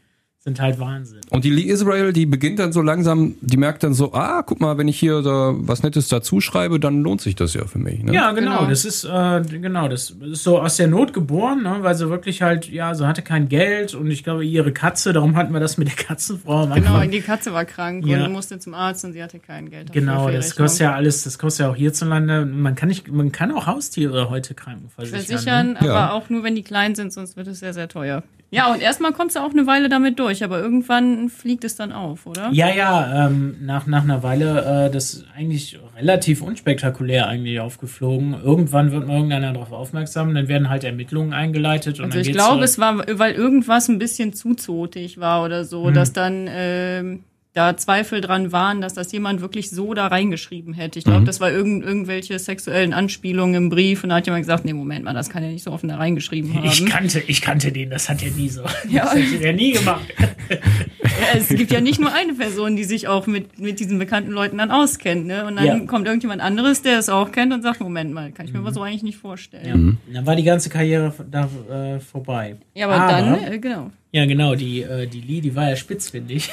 sind 0.45 0.61
halt 0.61 0.77
Wahnsinn. 0.79 1.21
Und 1.31 1.43
die 1.43 1.49
Lee 1.49 1.63
Israel, 1.63 2.13
die 2.13 2.27
beginnt 2.27 2.59
dann 2.59 2.71
so 2.71 2.81
langsam, 2.83 3.33
die 3.41 3.57
merkt 3.57 3.81
dann 3.83 3.95
so, 3.95 4.13
ah, 4.13 4.43
guck 4.43 4.61
mal, 4.61 4.77
wenn 4.77 4.87
ich 4.87 4.99
hier 4.99 5.23
da 5.23 5.53
was 5.57 5.81
Nettes 5.81 6.07
dazu 6.07 6.39
schreibe, 6.39 6.79
dann 6.79 7.01
lohnt 7.01 7.19
sich 7.19 7.33
das 7.33 7.55
ja 7.55 7.65
für 7.65 7.79
mich. 7.79 8.03
Ne? 8.03 8.13
Ja, 8.13 8.31
genau. 8.31 8.59
Genau. 8.59 8.69
Das 8.69 8.85
ist 8.85 9.05
äh, 9.05 9.41
genau, 9.59 9.87
das 9.87 10.11
ist 10.11 10.43
so 10.43 10.59
aus 10.61 10.77
der 10.77 10.87
Not 10.87 11.13
geboren, 11.13 11.63
ne? 11.63 11.77
weil 11.81 11.95
sie 11.95 12.11
wirklich 12.11 12.43
halt, 12.43 12.69
ja, 12.69 12.93
sie 12.93 13.07
hatte 13.07 13.23
kein 13.23 13.49
Geld 13.49 13.95
und 13.95 14.11
ich 14.11 14.23
glaube 14.23 14.45
ihre 14.45 14.71
Katze, 14.71 15.13
darum 15.13 15.35
hatten 15.35 15.51
wir 15.51 15.59
das 15.59 15.77
mit 15.79 15.87
der 15.87 15.95
Katzenfrau 15.95 16.67
Genau, 16.67 17.01
die 17.05 17.21
Katze 17.21 17.51
war 17.51 17.65
krank 17.65 18.05
Ja. 18.05 18.23
und 18.25 18.31
musste 18.31 18.59
zum 18.59 18.75
Arzt 18.75 19.03
und 19.03 19.13
sie 19.13 19.23
hatte 19.23 19.39
kein 19.39 19.71
Geld. 19.71 19.91
Genau, 19.93 20.29
das 20.29 20.55
kostet 20.55 20.81
ja 20.81 20.93
alles, 20.93 21.23
das 21.23 21.39
kostet 21.39 21.65
ja 21.65 21.71
auch 21.71 21.75
hierzulande. 21.75 22.45
Man 22.45 22.75
kann 22.75 22.89
nicht, 22.89 23.11
man 23.11 23.31
kann 23.31 23.51
auch 23.51 23.65
Haustiere 23.65 24.29
heute 24.29 24.53
krankenversichern. 24.53 25.21
versichern, 25.25 25.67
Ne? 25.73 25.79
aber 25.79 25.87
Ja. 25.87 26.11
auch 26.11 26.29
nur, 26.29 26.43
wenn 26.43 26.53
die 26.53 26.61
klein 26.63 26.93
sind, 26.93 27.11
sonst 27.11 27.35
wird 27.35 27.47
es 27.47 27.61
sehr, 27.61 27.73
sehr 27.73 27.87
teuer. 27.87 28.21
Ja, 28.51 28.71
und 28.71 28.81
erstmal 28.81 29.11
kommst 29.11 29.35
du 29.35 29.41
auch 29.41 29.51
eine 29.51 29.67
Weile 29.67 29.89
damit 29.89 30.17
durch, 30.19 30.43
aber 30.43 30.59
irgendwann 30.59 31.29
fliegt 31.29 31.63
es 31.65 31.75
dann 31.75 31.91
auf, 31.91 32.25
oder? 32.25 32.49
Ja, 32.53 32.69
ja, 32.69 33.25
ähm, 33.27 33.57
nach, 33.61 33.85
nach 33.85 34.03
einer 34.03 34.23
Weile, 34.23 34.85
äh, 34.87 34.91
das 34.91 35.13
ist 35.15 35.25
eigentlich 35.35 35.77
relativ 35.97 36.41
unspektakulär 36.41 37.27
eigentlich 37.27 37.59
aufgeflogen. 37.59 38.35
Irgendwann 38.41 38.91
wird 38.91 39.07
mal 39.07 39.15
irgendeiner 39.15 39.51
darauf 39.51 39.71
aufmerksam, 39.73 40.33
dann 40.33 40.47
werden 40.47 40.69
halt 40.69 40.83
Ermittlungen 40.83 41.33
eingeleitet. 41.33 41.99
Und 41.99 42.05
Also 42.05 42.19
ich 42.19 42.31
glaube, 42.31 42.63
es 42.63 42.79
war, 42.79 43.03
weil 43.19 43.33
irgendwas 43.33 43.89
ein 43.89 43.99
bisschen 43.99 44.31
zu 44.33 44.53
zotig 44.53 45.19
war 45.19 45.43
oder 45.43 45.59
Hm. 45.59 45.65
so, 45.65 45.89
dass 45.91 46.13
dann 46.13 46.47
ähm, 46.49 47.23
da 47.55 47.77
Zweifel 47.77 48.19
dran 48.21 48.51
waren, 48.51 48.81
dass 48.81 48.93
das 48.95 49.11
jemand 49.13 49.39
wirklich 49.41 49.69
so 49.69 49.93
da 49.93 50.07
reingeschrieben 50.07 50.73
hätte. 50.73 50.99
Ich 50.99 51.05
glaube, 51.05 51.21
Mhm. 51.21 51.25
das 51.25 51.39
war 51.39 51.49
irgend, 51.51 51.85
irgendwelche 51.85 52.37
sexuellen 52.37 52.93
Anspielungen 52.93 53.55
im 53.55 53.69
Brief 53.69 54.03
und 54.03 54.09
da 54.09 54.15
hat 54.17 54.25
jemand 54.27 54.43
gesagt, 54.43 54.65
nee, 54.65 54.73
Moment 54.73 55.05
mal, 55.05 55.13
das 55.13 55.29
kann 55.29 55.41
er 55.41 55.49
nicht 55.49 55.63
so 55.63 55.71
offen 55.71 55.87
da 55.87 55.95
reingeschrieben 55.95 56.53
haben. 56.53 56.65
ich 56.65 56.85
kannte, 56.85 57.21
ich 57.25 57.41
kannte 57.41 57.71
den, 57.71 57.89
das 57.89 58.09
hat 58.09 58.21
er 58.23 58.31
nie 58.31 58.49
so. 58.49 58.61
Ja. 58.89 59.05
Das 59.05 59.15
hätte 59.15 59.45
er 59.45 59.53
nie 59.53 59.71
gemacht. 59.71 60.03
Es 61.35 61.49
gibt 61.49 61.71
ja 61.71 61.81
nicht 61.81 61.99
nur 61.99 62.11
eine 62.13 62.33
Person, 62.33 62.75
die 62.75 62.83
sich 62.83 63.07
auch 63.07 63.27
mit, 63.27 63.59
mit 63.59 63.79
diesen 63.79 63.99
bekannten 63.99 64.31
Leuten 64.31 64.57
dann 64.57 64.71
auskennt. 64.71 65.25
Ne? 65.27 65.45
Und 65.45 65.55
dann 65.57 65.65
Ja. 65.65 65.79
kommt 65.85 66.07
irgendjemand 66.07 66.41
anderes, 66.41 66.81
der 66.81 66.99
es 66.99 67.09
auch 67.09 67.31
kennt 67.31 67.53
und 67.53 67.61
sagt, 67.61 67.79
Moment 67.81 68.13
mal, 68.13 68.31
kann 68.31 68.45
ich 68.45 68.53
mir 68.53 68.59
aber 68.59 68.73
so 68.73 68.81
eigentlich 68.81 69.03
nicht 69.03 69.17
vorstellen. 69.17 69.97
Ja. 70.07 70.13
Dann 70.15 70.25
war 70.25 70.35
die 70.35 70.43
ganze 70.43 70.69
Karriere 70.69 71.13
da 71.29 71.49
äh, 71.69 71.99
vorbei. 71.99 72.55
Ja, 72.73 72.87
aber, 72.89 73.11
dann, 73.11 73.53
äh, 73.53 73.59
genau. 73.59 73.91
Ja, 74.11 74.25
genau, 74.25 74.55
die, 74.55 74.81
äh, 74.81 75.07
die 75.07 75.21
Lee, 75.21 75.41
die 75.41 75.55
war 75.55 75.69
ja 75.69 75.75
spitzfindig. 75.75 76.49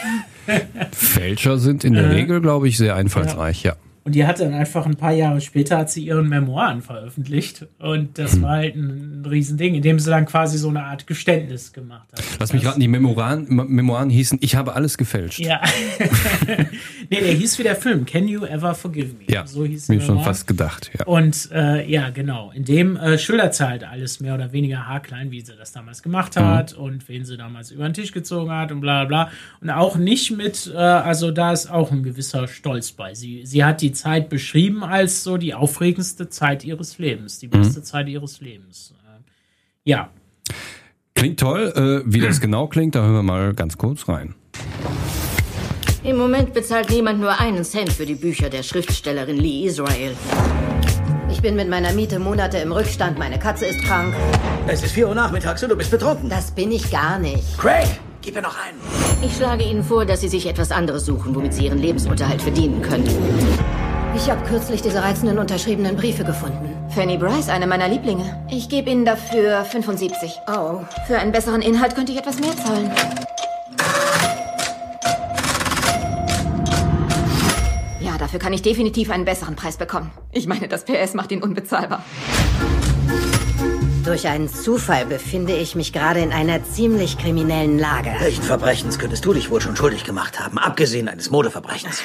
Fälscher 0.92 1.58
sind 1.58 1.84
in 1.84 1.94
der 1.94 2.04
Äh. 2.04 2.14
Regel, 2.14 2.40
glaube 2.40 2.68
ich, 2.68 2.76
sehr 2.76 2.96
einfallsreich, 2.96 3.62
ja. 3.62 3.74
Und 4.04 4.14
die 4.14 4.26
hat 4.26 4.40
dann 4.40 4.52
einfach 4.52 4.84
ein 4.86 4.96
paar 4.96 5.12
Jahre 5.12 5.40
später 5.40 5.78
hat 5.78 5.90
sie 5.90 6.04
ihren 6.04 6.28
Memoiren 6.28 6.82
veröffentlicht. 6.82 7.66
Und 7.78 8.18
das 8.18 8.32
Hm. 8.34 8.42
war 8.42 8.50
halt 8.50 8.74
ein 8.74 9.24
Riesending, 9.28 9.76
indem 9.76 9.98
sie 10.00 10.10
dann 10.10 10.26
quasi 10.26 10.58
so 10.58 10.68
eine 10.68 10.82
Art 10.84 11.06
Geständnis 11.06 11.72
gemacht 11.72 12.08
hat. 12.12 12.22
Lass 12.40 12.52
mich 12.52 12.64
raten, 12.66 12.80
die 12.80 12.88
Memoiren, 12.88 13.46
Memoiren 13.48 14.10
hießen, 14.10 14.38
ich 14.42 14.56
habe 14.56 14.74
alles 14.74 14.98
gefälscht. 14.98 15.38
Ja. 15.38 15.60
nee, 17.10 17.20
der 17.20 17.32
hieß 17.34 17.58
wie 17.58 17.62
der 17.62 17.76
Film, 17.76 18.04
Can 18.04 18.26
You 18.28 18.44
Ever 18.44 18.74
Forgive 18.74 19.14
Me? 19.14 19.24
Ja, 19.28 19.46
so 19.46 19.64
hieß 19.64 19.88
mir 19.88 20.00
schon 20.00 20.20
fast 20.22 20.46
gedacht, 20.46 20.90
ja. 20.98 21.06
Und 21.06 21.50
äh, 21.52 21.88
ja, 21.88 22.10
genau. 22.10 22.50
In 22.52 22.64
dem 22.64 22.96
äh, 22.96 23.18
schildert 23.18 23.54
sie 23.54 23.68
halt 23.68 23.84
alles 23.84 24.20
mehr 24.20 24.34
oder 24.34 24.52
weniger 24.52 24.86
haarklein, 24.88 25.30
wie 25.30 25.40
sie 25.40 25.54
das 25.56 25.72
damals 25.72 26.02
gemacht 26.02 26.36
hat 26.36 26.72
und 26.72 27.08
wen 27.08 27.24
sie 27.24 27.36
damals 27.36 27.70
über 27.70 27.84
den 27.84 27.94
Tisch 27.94 28.12
gezogen 28.12 28.50
hat 28.50 28.72
und 28.72 28.80
bla 28.80 29.04
bla 29.04 29.24
bla. 29.26 29.32
Und 29.60 29.70
auch 29.70 29.96
nicht 29.96 30.30
mit, 30.36 30.70
äh, 30.74 30.78
also 30.78 31.30
da 31.30 31.52
ist 31.52 31.70
auch 31.70 31.92
ein 31.92 32.02
gewisser 32.02 32.48
Stolz 32.48 32.92
bei. 32.92 33.14
Sie, 33.14 33.46
sie 33.46 33.64
hat 33.64 33.80
die 33.80 33.91
Zeit 33.92 34.28
beschrieben 34.28 34.82
als 34.82 35.22
so 35.22 35.36
die 35.36 35.54
aufregendste 35.54 36.28
Zeit 36.28 36.64
ihres 36.64 36.98
Lebens, 36.98 37.38
die 37.38 37.48
beste 37.48 37.82
Zeit 37.82 38.08
ihres 38.08 38.40
Lebens. 38.40 38.94
Äh, 39.04 39.20
ja. 39.84 40.10
Klingt 41.14 41.40
toll. 41.40 41.72
Äh, 42.06 42.12
wie 42.12 42.20
das 42.20 42.40
genau 42.40 42.66
klingt, 42.66 42.94
da 42.94 43.02
hören 43.02 43.14
wir 43.14 43.22
mal 43.22 43.54
ganz 43.54 43.78
kurz 43.78 44.08
rein. 44.08 44.34
Im 46.04 46.16
Moment 46.16 46.52
bezahlt 46.52 46.90
niemand 46.90 47.20
nur 47.20 47.38
einen 47.38 47.64
Cent 47.64 47.92
für 47.92 48.06
die 48.06 48.16
Bücher 48.16 48.50
der 48.50 48.64
Schriftstellerin 48.64 49.36
Lee 49.36 49.66
Israel. 49.66 50.16
Ich 51.30 51.40
bin 51.40 51.54
mit 51.54 51.68
meiner 51.68 51.92
Miete 51.92 52.18
Monate 52.18 52.58
im 52.58 52.72
Rückstand, 52.72 53.18
meine 53.18 53.38
Katze 53.38 53.66
ist 53.66 53.82
krank. 53.84 54.14
Es 54.66 54.82
ist 54.82 54.92
4 54.92 55.08
Uhr 55.08 55.14
nachmittags 55.14 55.62
und 55.62 55.68
du 55.68 55.76
bist 55.76 55.90
betrunken. 55.90 56.28
Das 56.28 56.50
bin 56.50 56.72
ich 56.72 56.90
gar 56.90 57.18
nicht. 57.18 57.56
Craig, 57.56 57.88
Gib 58.22 58.36
mir 58.36 58.42
noch 58.42 58.56
einen. 58.56 58.78
Ich 59.20 59.36
schlage 59.36 59.64
Ihnen 59.64 59.82
vor, 59.82 60.06
dass 60.06 60.20
Sie 60.20 60.28
sich 60.28 60.46
etwas 60.46 60.70
anderes 60.70 61.06
suchen, 61.06 61.34
womit 61.34 61.54
Sie 61.54 61.66
Ihren 61.66 61.78
Lebensunterhalt 61.78 62.40
verdienen 62.40 62.80
können. 62.80 63.08
Ich 64.14 64.30
habe 64.30 64.44
kürzlich 64.46 64.82
diese 64.82 65.02
reizenden 65.02 65.38
unterschriebenen 65.38 65.96
Briefe 65.96 66.22
gefunden. 66.24 66.76
Fanny 66.94 67.16
Bryce, 67.16 67.48
eine 67.48 67.66
meiner 67.66 67.88
Lieblinge. 67.88 68.44
Ich 68.50 68.68
gebe 68.68 68.90
Ihnen 68.90 69.04
dafür 69.04 69.64
75. 69.64 70.32
Oh, 70.48 70.80
Für 71.06 71.18
einen 71.18 71.32
besseren 71.32 71.62
Inhalt 71.62 71.94
könnte 71.94 72.12
ich 72.12 72.18
etwas 72.18 72.38
mehr 72.38 72.56
zahlen. 72.56 72.90
Ja, 78.00 78.18
dafür 78.18 78.38
kann 78.38 78.52
ich 78.52 78.62
definitiv 78.62 79.10
einen 79.10 79.24
besseren 79.24 79.56
Preis 79.56 79.76
bekommen. 79.76 80.10
Ich 80.30 80.46
meine, 80.46 80.68
das 80.68 80.84
PS 80.84 81.14
macht 81.14 81.32
ihn 81.32 81.42
unbezahlbar. 81.42 82.04
durch 84.04 84.26
einen 84.28 84.48
Zufall 84.48 85.06
befinde 85.06 85.54
ich 85.56 85.74
mich 85.74 85.92
gerade 85.92 86.20
in 86.20 86.32
einer 86.32 86.62
ziemlich 86.64 87.18
kriminellen 87.18 87.78
Lage. 87.78 88.10
Welchen 88.18 88.42
Verbrechens 88.42 88.98
könntest 88.98 89.24
du 89.24 89.32
dich 89.32 89.48
wohl 89.50 89.60
schon 89.60 89.76
schuldig 89.76 90.04
gemacht 90.04 90.38
haben, 90.40 90.58
abgesehen 90.58 91.08
eines 91.08 91.30
Modeverbrechens? 91.30 92.02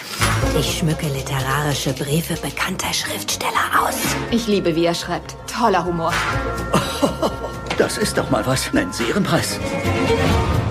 Ich 0.60 0.80
schmücke 0.80 1.08
literarische 1.08 1.94
Briefe 1.94 2.34
bekannter 2.42 2.92
Schriftsteller 2.92 3.80
aus. 3.80 3.96
Ich 4.32 4.48
liebe, 4.48 4.76
wie 4.76 4.86
er 4.86 4.96
schreibt. 4.96 5.36
Toller 5.48 5.86
Humor. 5.86 6.12
Das 7.78 8.00
ist 8.00 8.18
doch 8.18 8.28
mal 8.32 8.44
was. 8.48 8.74
Nennen 8.74 8.92
Sie 8.92 9.04
Ihren 9.04 9.24
Preis. 9.24 9.60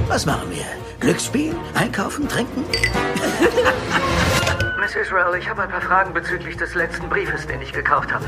Was 0.09 0.26
machen 0.26 0.50
wir? 0.50 0.64
Glücksspiel? 0.99 1.55
Einkaufen? 1.75 2.28
Trinken? 2.28 2.64
Miss 4.81 4.97
Israel, 4.97 5.33
ich 5.38 5.49
habe 5.49 5.62
ein 5.62 5.71
paar 5.71 5.83
Fragen 5.83 6.12
bezüglich 6.12 6.57
des 6.57 6.75
letzten 6.75 7.09
Briefes, 7.09 7.47
den 7.47 7.62
ich 7.62 7.73
gekauft 7.73 8.12
habe. 8.12 8.25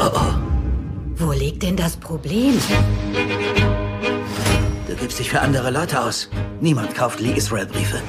Wo 1.16 1.32
liegt 1.32 1.64
denn 1.64 1.76
das 1.76 1.96
Problem? 1.96 2.56
Du 4.86 4.94
gibst 4.94 5.18
dich 5.18 5.28
für 5.28 5.40
andere 5.40 5.72
Leute 5.72 6.00
aus. 6.00 6.30
Niemand 6.60 6.94
kauft 6.94 7.18
Lee 7.18 7.32
Israel 7.32 7.66
Briefe. 7.66 8.00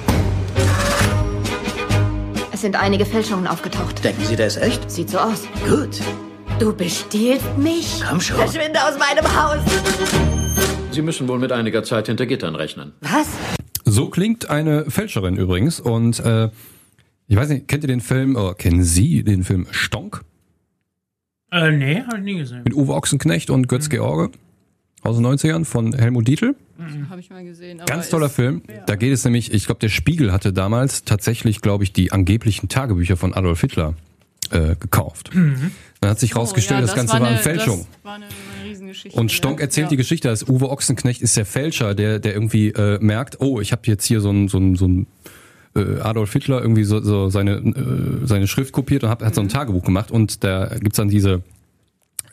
Es 2.60 2.63
sind 2.63 2.75
einige 2.75 3.06
Fälschungen 3.06 3.48
aufgetaucht. 3.48 4.04
Denken 4.04 4.25
Sie, 4.25 4.36
der 4.36 4.48
ist 4.48 4.58
echt? 4.58 4.92
Sieht 4.92 5.10
so 5.10 5.18
aus. 5.18 5.48
Gut. 5.66 6.01
Du 6.60 6.75
bestiehlst 6.75 7.58
mich? 7.58 8.01
Komm 8.06 8.20
schon. 8.20 8.36
Verschwinde 8.36 8.78
aus 8.84 9.00
meinem 9.00 9.24
Haus! 9.34 9.60
Sie 10.92 11.01
müssen 11.01 11.30
wohl 11.30 11.39
mit 11.39 11.54
einiger 11.54 11.84
Zeit 11.84 12.08
hinter 12.08 12.25
Gittern 12.25 12.56
rechnen. 12.56 12.92
Was? 13.00 13.30
So 13.86 14.10
klingt 14.10 14.50
eine 14.50 14.92
Fälscherin 14.92 15.38
übrigens. 15.38 15.80
Und 15.80 16.20
äh, 16.20 16.50
ich 17.30 17.38
weiß 17.38 17.48
nicht, 17.48 17.70
kennt 17.70 17.86
ihr 17.86 17.88
den 17.88 18.01
Film, 18.01 18.36
oder 18.36 18.56
kennen 18.56 18.84
Sie 18.84 19.24
den 19.24 19.46
Film 19.46 19.66
Stonk? 19.72 20.25
Äh, 21.54 21.72
nee, 21.72 22.04
hab 22.06 22.18
ich 22.18 22.24
nie 22.25 22.39
gesehen. 22.39 22.63
Mit 22.66 22.74
Uwe 22.74 22.94
Ochsenknecht 22.94 23.51
und 23.51 23.70
Götz 23.70 23.88
George 23.88 24.32
aus 25.01 25.15
den 25.18 25.25
90ern 25.25 25.65
von 25.65 25.94
Helmut 25.94 26.27
Dietl. 26.27 26.56
Habe 27.10 27.20
ich 27.20 27.29
mal 27.29 27.44
gesehen. 27.44 27.82
Ganz 27.86 28.10
toller 28.10 28.27
ist- 28.27 28.34
Film. 28.36 28.62
Da 28.86 28.96
geht 28.96 29.13
es 29.13 29.24
nämlich, 29.25 29.53
ich 29.53 29.65
glaube, 29.65 29.79
der 29.79 29.89
Spiegel 29.89 30.32
hatte 30.32 30.53
damals 30.53 31.03
tatsächlich, 31.03 31.62
glaube 31.62 31.84
ich, 31.84 31.94
die 31.94 32.12
angeblichen 32.12 32.70
Tagebücher 32.70 33.18
von 33.18 33.34
Adolf 33.34 33.62
Hitler 33.62 33.96
äh, 34.51 34.75
gekauft. 34.79 35.32
Dann 35.34 36.10
hat 36.10 36.20
sich 36.20 36.36
Oh, 36.36 36.39
rausgestellt, 36.39 36.79
ja, 36.82 36.86
das, 36.88 36.96
Ganze 36.96 37.20
war, 37.20 37.27
eine 37.27 37.38
Fälschung. 37.38 37.79
Das 37.79 38.03
war 38.03 38.13
eine, 38.15 38.25
eine 38.25 38.70
Riesengeschichte. 38.70 39.20
Und 39.20 39.32
Stonk 39.32 39.60
ja. 39.60 39.65
erzählt 39.65 39.86
ja. 39.86 39.89
die 39.89 39.98
Geschichte, 39.98 40.27
dass 40.29 40.48
Uwe 40.48 40.70
Ochsenknecht 40.70 41.22
ist 41.22 41.36
der 41.38 41.46
Fälscher, 41.46 41.94
der, 41.96 42.20
der 42.20 42.34
irgendwie 42.34 42.70
äh, 42.70 42.98
merkt, 43.01 43.41
oh, 43.41 43.60
ich 43.62 43.72
habe 43.72 43.82
jetzt 43.86 44.06
hier 44.06 44.22
so 44.22 44.32
ein, 44.32 44.48
so 44.48 44.58
ein, 44.58 44.75
so 44.75 44.88
ein 44.88 45.08
äh, 45.75 46.00
Adolf 46.00 46.32
Hitler 46.34 46.62
irgendwie 46.62 46.84
so, 46.84 47.01
so 47.01 47.29
seine, 47.29 47.58
äh, 47.58 48.25
seine 48.25 48.48
Schrift 48.48 48.72
kopiert 48.72 49.03
und 49.03 49.10
hat, 49.10 49.22
hat 49.22 49.36
so 49.36 49.41
ein 49.41 49.50
Tagebuch 49.50 49.84
gemacht 49.84 50.10
und 50.12 50.44
da 50.44 50.68
gibt's 50.79 50.98
dann 50.98 51.10
diese 51.10 51.44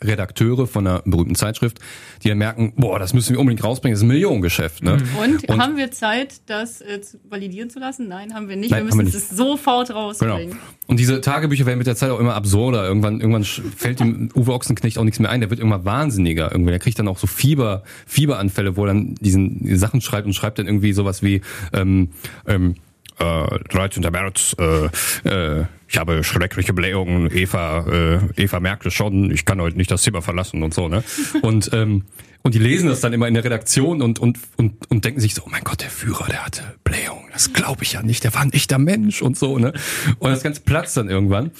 Redakteure 0.03 0.67
von 0.67 0.85
einer 0.87 1.01
berühmten 1.05 1.35
Zeitschrift, 1.35 1.79
die 2.23 2.29
dann 2.29 2.37
merken, 2.37 2.73
boah, 2.75 2.99
das 2.99 3.13
müssen 3.13 3.33
wir 3.33 3.39
unbedingt 3.39 3.63
rausbringen, 3.63 3.93
das 3.93 3.99
ist 3.99 4.03
ein 4.05 4.07
Millionengeschäft. 4.09 4.83
Ne? 4.83 4.97
Und, 5.23 5.47
Und- 5.49 5.59
haben 5.61 5.77
wir 5.77 5.91
Zeit, 5.91 6.41
das 6.47 6.81
äh, 6.81 7.01
zu 7.01 7.17
validieren 7.29 7.69
zu 7.69 7.79
lassen? 7.79 8.07
Nein, 8.07 8.33
haben 8.33 8.49
wir 8.49 8.55
nicht. 8.55 8.71
Nein, 8.71 8.87
wir 8.87 8.95
müssen 8.95 9.11
wir 9.13 9.17
es 9.17 9.29
sofort 9.29 9.87
Genau. 9.89 9.99
rausbringen. 10.01 10.57
Und 10.87 10.99
diese 10.99 11.19
Tagebücher 11.21 11.65
werden 11.65 11.77
mit 11.79 11.87
der 11.87 11.95
Zeit 11.95 12.09
auch 12.11 12.19
immer 12.19 12.35
absurder. 12.35 12.85
Irgendwann, 12.87 13.19
irgendwann 13.19 13.43
fällt 13.43 13.99
dem 13.99 14.29
Uwe 14.35 14.53
Ochsenknecht 14.53 14.97
auch 14.97 15.03
nichts 15.03 15.19
mehr 15.19 15.29
ein. 15.29 15.41
Der 15.41 15.49
wird 15.49 15.59
irgendwann 15.59 15.83
wahnsinniger. 15.85 16.51
Irgendwie, 16.51 16.71
der 16.71 16.79
kriegt 16.79 16.97
dann 16.99 17.07
auch 17.07 17.17
so 17.17 17.27
Fieber, 17.27 17.83
Fieberanfälle, 18.05 18.77
wo 18.77 18.83
er 18.85 18.87
dann 18.93 19.15
diesen 19.15 19.63
die 19.65 19.75
Sachen 19.75 20.01
schreibt 20.01 20.25
und 20.27 20.33
schreibt 20.33 20.59
dann 20.59 20.65
irgendwie 20.67 20.93
sowas 20.93 21.21
wie 21.23 21.41
ähm, 21.73 22.09
ähm, 22.47 22.75
äh, 23.19 23.59
13. 23.69 24.03
März, 24.11 24.55
äh, 24.59 24.85
äh, 25.29 25.65
ich 25.87 25.97
habe 25.97 26.23
schreckliche 26.23 26.73
Blähungen, 26.73 27.31
Eva, 27.31 27.85
äh, 27.87 28.19
Eva 28.43 28.59
merkte 28.59 28.91
schon, 28.91 29.31
ich 29.31 29.45
kann 29.45 29.61
heute 29.61 29.77
nicht 29.77 29.89
das 29.89 30.01
Zimmer 30.01 30.21
verlassen 30.21 30.63
und 30.63 30.73
so, 30.73 30.87
ne? 30.89 31.03
Und, 31.41 31.69
ähm, 31.73 32.03
und 32.43 32.55
die 32.55 32.59
lesen 32.59 32.89
das 32.89 32.99
dann 33.01 33.13
immer 33.13 33.27
in 33.27 33.33
der 33.33 33.43
Redaktion 33.43 34.01
und, 34.01 34.19
und, 34.19 34.37
und, 34.57 34.89
und 34.89 35.05
denken 35.05 35.19
sich 35.19 35.33
so, 35.33 35.43
oh 35.45 35.49
mein 35.49 35.63
Gott, 35.63 35.81
der 35.81 35.89
Führer, 35.89 36.27
der 36.27 36.45
hatte 36.45 36.61
Blähungen. 36.83 37.29
Das 37.33 37.53
glaube 37.53 37.83
ich 37.83 37.93
ja 37.93 38.03
nicht, 38.03 38.23
der 38.23 38.33
war 38.33 38.41
ein 38.41 38.53
echter 38.53 38.77
Mensch 38.77 39.21
und 39.21 39.37
so, 39.37 39.57
ne? 39.59 39.73
Und 40.19 40.29
das 40.29 40.43
Ganze 40.43 40.61
platzt 40.61 40.97
dann 40.97 41.09
irgendwann. 41.09 41.51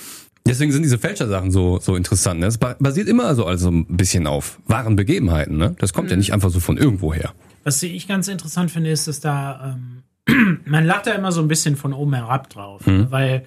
Deswegen 0.46 0.72
sind 0.72 0.84
diese 0.84 0.98
Fälschersachen 0.98 1.52
so, 1.52 1.80
so 1.80 1.96
interessant. 1.98 2.40
Ne? 2.40 2.46
Es 2.48 2.58
ba- 2.58 2.78
basiert 2.80 3.10
immer 3.10 3.36
so 3.36 3.46
also 3.46 3.70
ein 3.70 3.86
bisschen 3.86 4.28
auf 4.28 4.60
wahren 4.66 4.96
Begebenheiten. 4.96 5.58
Ne? 5.58 5.76
Das 5.80 5.92
kommt 5.92 6.10
ja 6.10 6.16
nicht 6.16 6.32
einfach 6.32 6.50
so 6.50 6.62
von 6.62 6.78
irgendwo 6.78 7.14
her. 7.14 7.34
Was 7.66 7.84
ich 7.84 8.08
ganz 8.08 8.30
interessant 8.30 8.72
finde, 8.72 8.90
ist, 8.90 9.10
dass 9.10 9.20
da, 9.20 9.76
ähm, 9.76 10.60
man 10.66 10.86
lacht 10.86 11.08
da 11.08 11.12
immer 11.12 11.34
so 11.34 11.42
ein 11.42 11.50
bisschen 11.50 11.76
von 11.76 11.92
oben 11.92 12.14
herab 12.14 12.50
drauf, 12.50 12.88
ne? 12.88 13.08
weil 13.10 13.46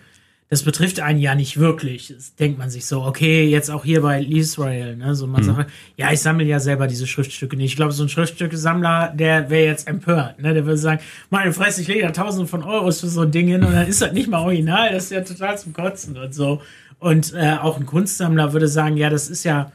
das 0.50 0.64
betrifft 0.64 0.98
einen 0.98 1.20
ja 1.20 1.36
nicht 1.36 1.58
wirklich. 1.60 2.12
Das 2.14 2.34
denkt 2.34 2.58
man 2.58 2.70
sich 2.70 2.84
so, 2.84 3.02
okay, 3.04 3.48
jetzt 3.48 3.70
auch 3.70 3.84
hier 3.84 4.02
bei 4.02 4.20
Israel, 4.20 4.96
ne, 4.96 5.14
so 5.14 5.28
man 5.28 5.44
sagt, 5.44 5.70
ja, 5.96 6.10
ich 6.10 6.20
sammle 6.20 6.44
ja 6.44 6.58
selber 6.58 6.88
diese 6.88 7.06
Schriftstücke 7.06 7.56
nicht. 7.56 7.70
Ich 7.70 7.76
glaube, 7.76 7.92
so 7.92 8.02
ein 8.02 8.08
Schriftstücke-Sammler, 8.08 9.14
der 9.14 9.48
wäre 9.48 9.66
jetzt 9.66 9.86
empört, 9.86 10.42
ne, 10.42 10.52
der 10.52 10.66
würde 10.66 10.76
sagen, 10.76 11.00
meine 11.30 11.52
Fresse, 11.52 11.82
ich 11.82 11.88
lege 11.88 12.02
da 12.02 12.10
tausende 12.10 12.48
von 12.48 12.64
Euros 12.64 12.98
für 12.98 13.06
so 13.06 13.20
ein 13.20 13.30
Ding 13.30 13.46
hin 13.46 13.62
und 13.62 13.72
dann 13.72 13.86
ist 13.86 14.02
das 14.02 14.12
nicht 14.12 14.28
mal 14.28 14.40
original, 14.40 14.92
das 14.92 15.04
ist 15.04 15.12
ja 15.12 15.20
total 15.20 15.56
zum 15.56 15.72
Kotzen 15.72 16.18
und 16.18 16.34
so. 16.34 16.60
Und 16.98 17.32
äh, 17.32 17.56
auch 17.60 17.78
ein 17.78 17.86
Kunstsammler 17.86 18.52
würde 18.52 18.66
sagen, 18.66 18.96
ja, 18.96 19.08
das 19.08 19.30
ist 19.30 19.44
ja, 19.44 19.70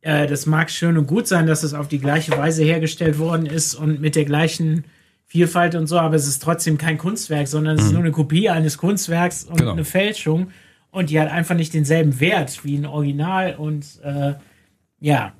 äh, 0.00 0.26
das 0.26 0.44
mag 0.44 0.72
schön 0.72 0.98
und 0.98 1.06
gut 1.06 1.28
sein, 1.28 1.46
dass 1.46 1.62
es 1.62 1.72
auf 1.72 1.86
die 1.86 2.00
gleiche 2.00 2.36
Weise 2.36 2.64
hergestellt 2.64 3.20
worden 3.20 3.46
ist 3.46 3.76
und 3.76 4.00
mit 4.00 4.16
der 4.16 4.24
gleichen 4.24 4.84
Vielfalt 5.28 5.74
und 5.74 5.86
so, 5.88 5.98
aber 5.98 6.14
es 6.14 6.26
ist 6.28 6.40
trotzdem 6.42 6.78
kein 6.78 6.98
Kunstwerk, 6.98 7.48
sondern 7.48 7.76
es 7.78 7.86
ist 7.86 7.92
nur 7.92 8.00
eine 8.02 8.12
Kopie 8.12 8.48
eines 8.48 8.78
Kunstwerks 8.78 9.44
und 9.44 9.58
Genau. 9.58 9.72
eine 9.72 9.84
Fälschung 9.84 10.48
und 10.92 11.10
die 11.10 11.20
hat 11.20 11.30
einfach 11.30 11.56
nicht 11.56 11.74
denselben 11.74 12.20
Wert 12.20 12.64
wie 12.64 12.76
ein 12.76 12.86
Original 12.86 13.56
und 13.56 13.84
äh, 14.04 14.34
ja, 15.00 15.32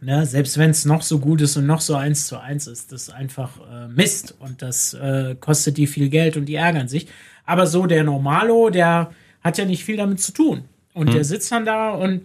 ne, 0.00 0.24
selbst 0.26 0.58
wenn 0.58 0.70
es 0.70 0.84
noch 0.84 1.02
so 1.02 1.18
gut 1.18 1.40
ist 1.40 1.56
und 1.56 1.66
noch 1.66 1.80
so 1.80 1.96
eins 1.96 2.26
zu 2.28 2.38
eins 2.38 2.66
ist, 2.68 2.92
das 2.92 3.08
ist 3.08 3.10
einfach 3.10 3.58
äh, 3.70 3.88
Mist 3.88 4.34
und 4.38 4.62
das 4.62 4.94
äh, 4.94 5.34
kostet 5.40 5.76
die 5.76 5.86
viel 5.88 6.08
Geld 6.08 6.36
und 6.36 6.46
die 6.46 6.54
ärgern 6.54 6.86
sich. 6.88 7.08
Aber 7.44 7.66
so 7.66 7.86
der 7.86 8.04
Normalo, 8.04 8.70
der 8.70 9.10
hat 9.42 9.58
ja 9.58 9.64
nicht 9.64 9.84
viel 9.84 9.96
damit 9.96 10.20
zu 10.20 10.32
tun 10.32 10.64
und 10.94 11.12
der 11.12 11.24
sitzt 11.24 11.50
dann 11.52 11.66
da 11.66 11.90
und 11.90 12.22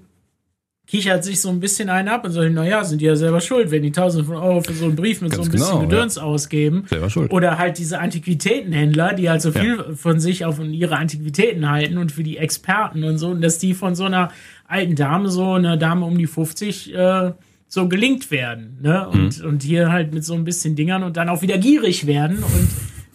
kichert 0.89 1.23
sich 1.23 1.39
so 1.39 1.49
ein 1.49 1.59
bisschen 1.59 1.89
einen 1.89 2.07
ab 2.07 2.25
und 2.25 2.31
sagt, 2.31 2.51
naja, 2.51 2.83
sind 2.83 2.99
die 2.99 3.05
ja 3.05 3.15
selber 3.15 3.41
schuld, 3.41 3.69
wenn 3.69 3.83
die 3.83 3.91
tausende 3.91 4.25
von 4.25 4.37
Euro 4.37 4.61
für 4.61 4.73
so 4.73 4.85
einen 4.85 4.95
Brief 4.95 5.21
mit 5.21 5.31
Ganz 5.31 5.43
so 5.45 5.49
ein 5.49 5.51
bisschen 5.51 5.79
genau, 5.79 5.87
Gedöns 5.87 6.17
ausgeben. 6.17 6.85
Selber 6.89 7.09
schuld. 7.11 7.31
Oder 7.31 7.59
halt 7.59 7.77
diese 7.77 7.99
Antiquitätenhändler, 7.99 9.13
die 9.13 9.29
halt 9.29 9.41
so 9.41 9.49
Ja. 9.49 9.59
viel 9.61 9.95
von 9.95 10.19
sich 10.19 10.45
auf 10.45 10.59
ihre 10.59 10.97
Antiquitäten 10.97 11.69
halten 11.69 11.97
und 11.97 12.11
für 12.11 12.23
die 12.23 12.37
Experten 12.37 13.03
und 13.03 13.17
so, 13.19 13.27
und 13.29 13.41
dass 13.41 13.59
die 13.59 13.73
von 13.73 13.93
so 13.95 14.05
einer 14.05 14.31
alten 14.67 14.95
Dame, 14.95 15.29
so 15.29 15.53
eine 15.53 15.77
Dame 15.77 16.05
um 16.05 16.17
die 16.17 16.27
50, 16.27 16.93
äh, 16.95 17.31
so 17.67 17.87
gelingt 17.87 18.31
werden. 18.31 18.79
Ne? 18.81 19.07
Und, 19.09 19.41
und 19.43 19.61
hier 19.61 19.91
halt 19.91 20.11
mit 20.11 20.25
so 20.25 20.33
ein 20.33 20.43
bisschen 20.43 20.75
Dingern 20.75 21.03
und 21.03 21.17
dann 21.17 21.29
auch 21.29 21.43
wieder 21.43 21.59
gierig 21.59 22.07
werden 22.07 22.37
und 22.37 22.67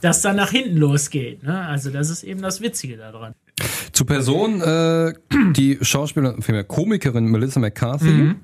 das 0.05 0.21
dann 0.21 0.37
nach 0.37 0.51
hinten 0.51 0.77
losgeht. 0.77 1.43
Ne? 1.43 1.59
Also 1.67 1.91
das 1.91 2.11
ist 2.11 2.23
eben 2.23 2.43
das 2.43 2.61
Witzige 2.61 2.97
daran. 2.99 3.33
Zu 3.93 4.05
Person, 4.05 4.61
äh, 4.61 5.13
die 5.57 5.79
Schauspielerin, 5.81 6.43
vielmehr 6.43 6.65
Komikerin 6.65 7.25
Melissa 7.27 7.59
McCarthy, 7.61 8.05
Mhm. 8.11 8.37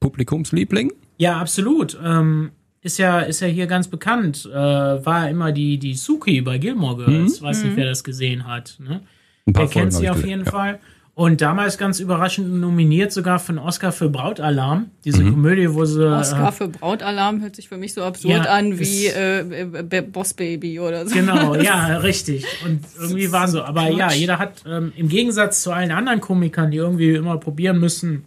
Publikumsliebling. 0.00 0.92
Ja, 1.16 1.38
absolut. 1.38 1.98
Ähm, 2.04 2.50
ist 2.80 2.98
ja, 2.98 3.20
ist 3.20 3.40
ja 3.40 3.46
hier 3.46 3.66
ganz 3.68 3.86
bekannt. 3.88 4.48
Äh, 4.52 4.56
war 4.56 5.30
immer 5.30 5.52
die, 5.52 5.78
die 5.78 5.94
Suki 5.94 6.40
bei 6.40 6.58
Gilmore 6.58 7.04
Girls. 7.04 7.40
Weiß 7.40 7.62
nicht, 7.64 7.76
wer 7.76 7.86
das 7.86 8.02
gesehen 8.02 8.46
hat. 8.46 8.76
Ne? 8.80 9.02
Ein 9.46 9.52
paar 9.52 9.64
Wer 9.64 9.70
kennt 9.70 9.92
Folgen 9.92 10.04
sie 10.04 10.10
auf 10.10 10.24
jeden 10.26 10.40
gesehen, 10.40 10.52
Fall. 10.52 10.80
Und 11.14 11.42
damals 11.42 11.76
ganz 11.76 12.00
überraschend 12.00 12.54
nominiert 12.54 13.12
sogar 13.12 13.38
für 13.38 13.50
einen 13.50 13.58
Oscar 13.58 13.92
für 13.92 14.08
Brautalarm. 14.08 14.86
Diese 15.04 15.22
Mhm. 15.22 15.32
Komödie, 15.32 15.74
wo 15.74 15.84
sie. 15.84 16.10
Oscar 16.10 16.48
Äh, 16.48 16.52
für 16.52 16.68
Brautalarm 16.68 17.42
hört 17.42 17.54
sich 17.54 17.68
für 17.68 17.76
mich 17.76 17.92
so 17.92 18.02
absurd 18.02 18.32
Ja, 18.46 18.50
an 18.50 18.78
wie 18.78 19.08
äh, 19.08 19.40
äh, 19.40 20.00
Boss 20.00 20.32
Baby 20.32 20.80
oder 20.80 21.06
so. 21.06 21.14
Genau, 21.14 21.54
ja, 21.56 21.98
richtig. 21.98 22.46
Und 22.64 22.80
irgendwie 22.98 23.30
war 23.30 23.46
so. 23.46 23.62
Aber 23.62 23.90
ja, 23.90 24.10
jeder 24.10 24.38
hat 24.38 24.62
ähm, 24.66 24.92
im 24.96 25.08
Gegensatz 25.08 25.62
zu 25.62 25.70
allen 25.72 25.90
anderen 25.90 26.22
Komikern, 26.22 26.70
die 26.70 26.78
irgendwie 26.78 27.10
immer 27.14 27.36
probieren 27.36 27.78
müssen, 27.78 28.24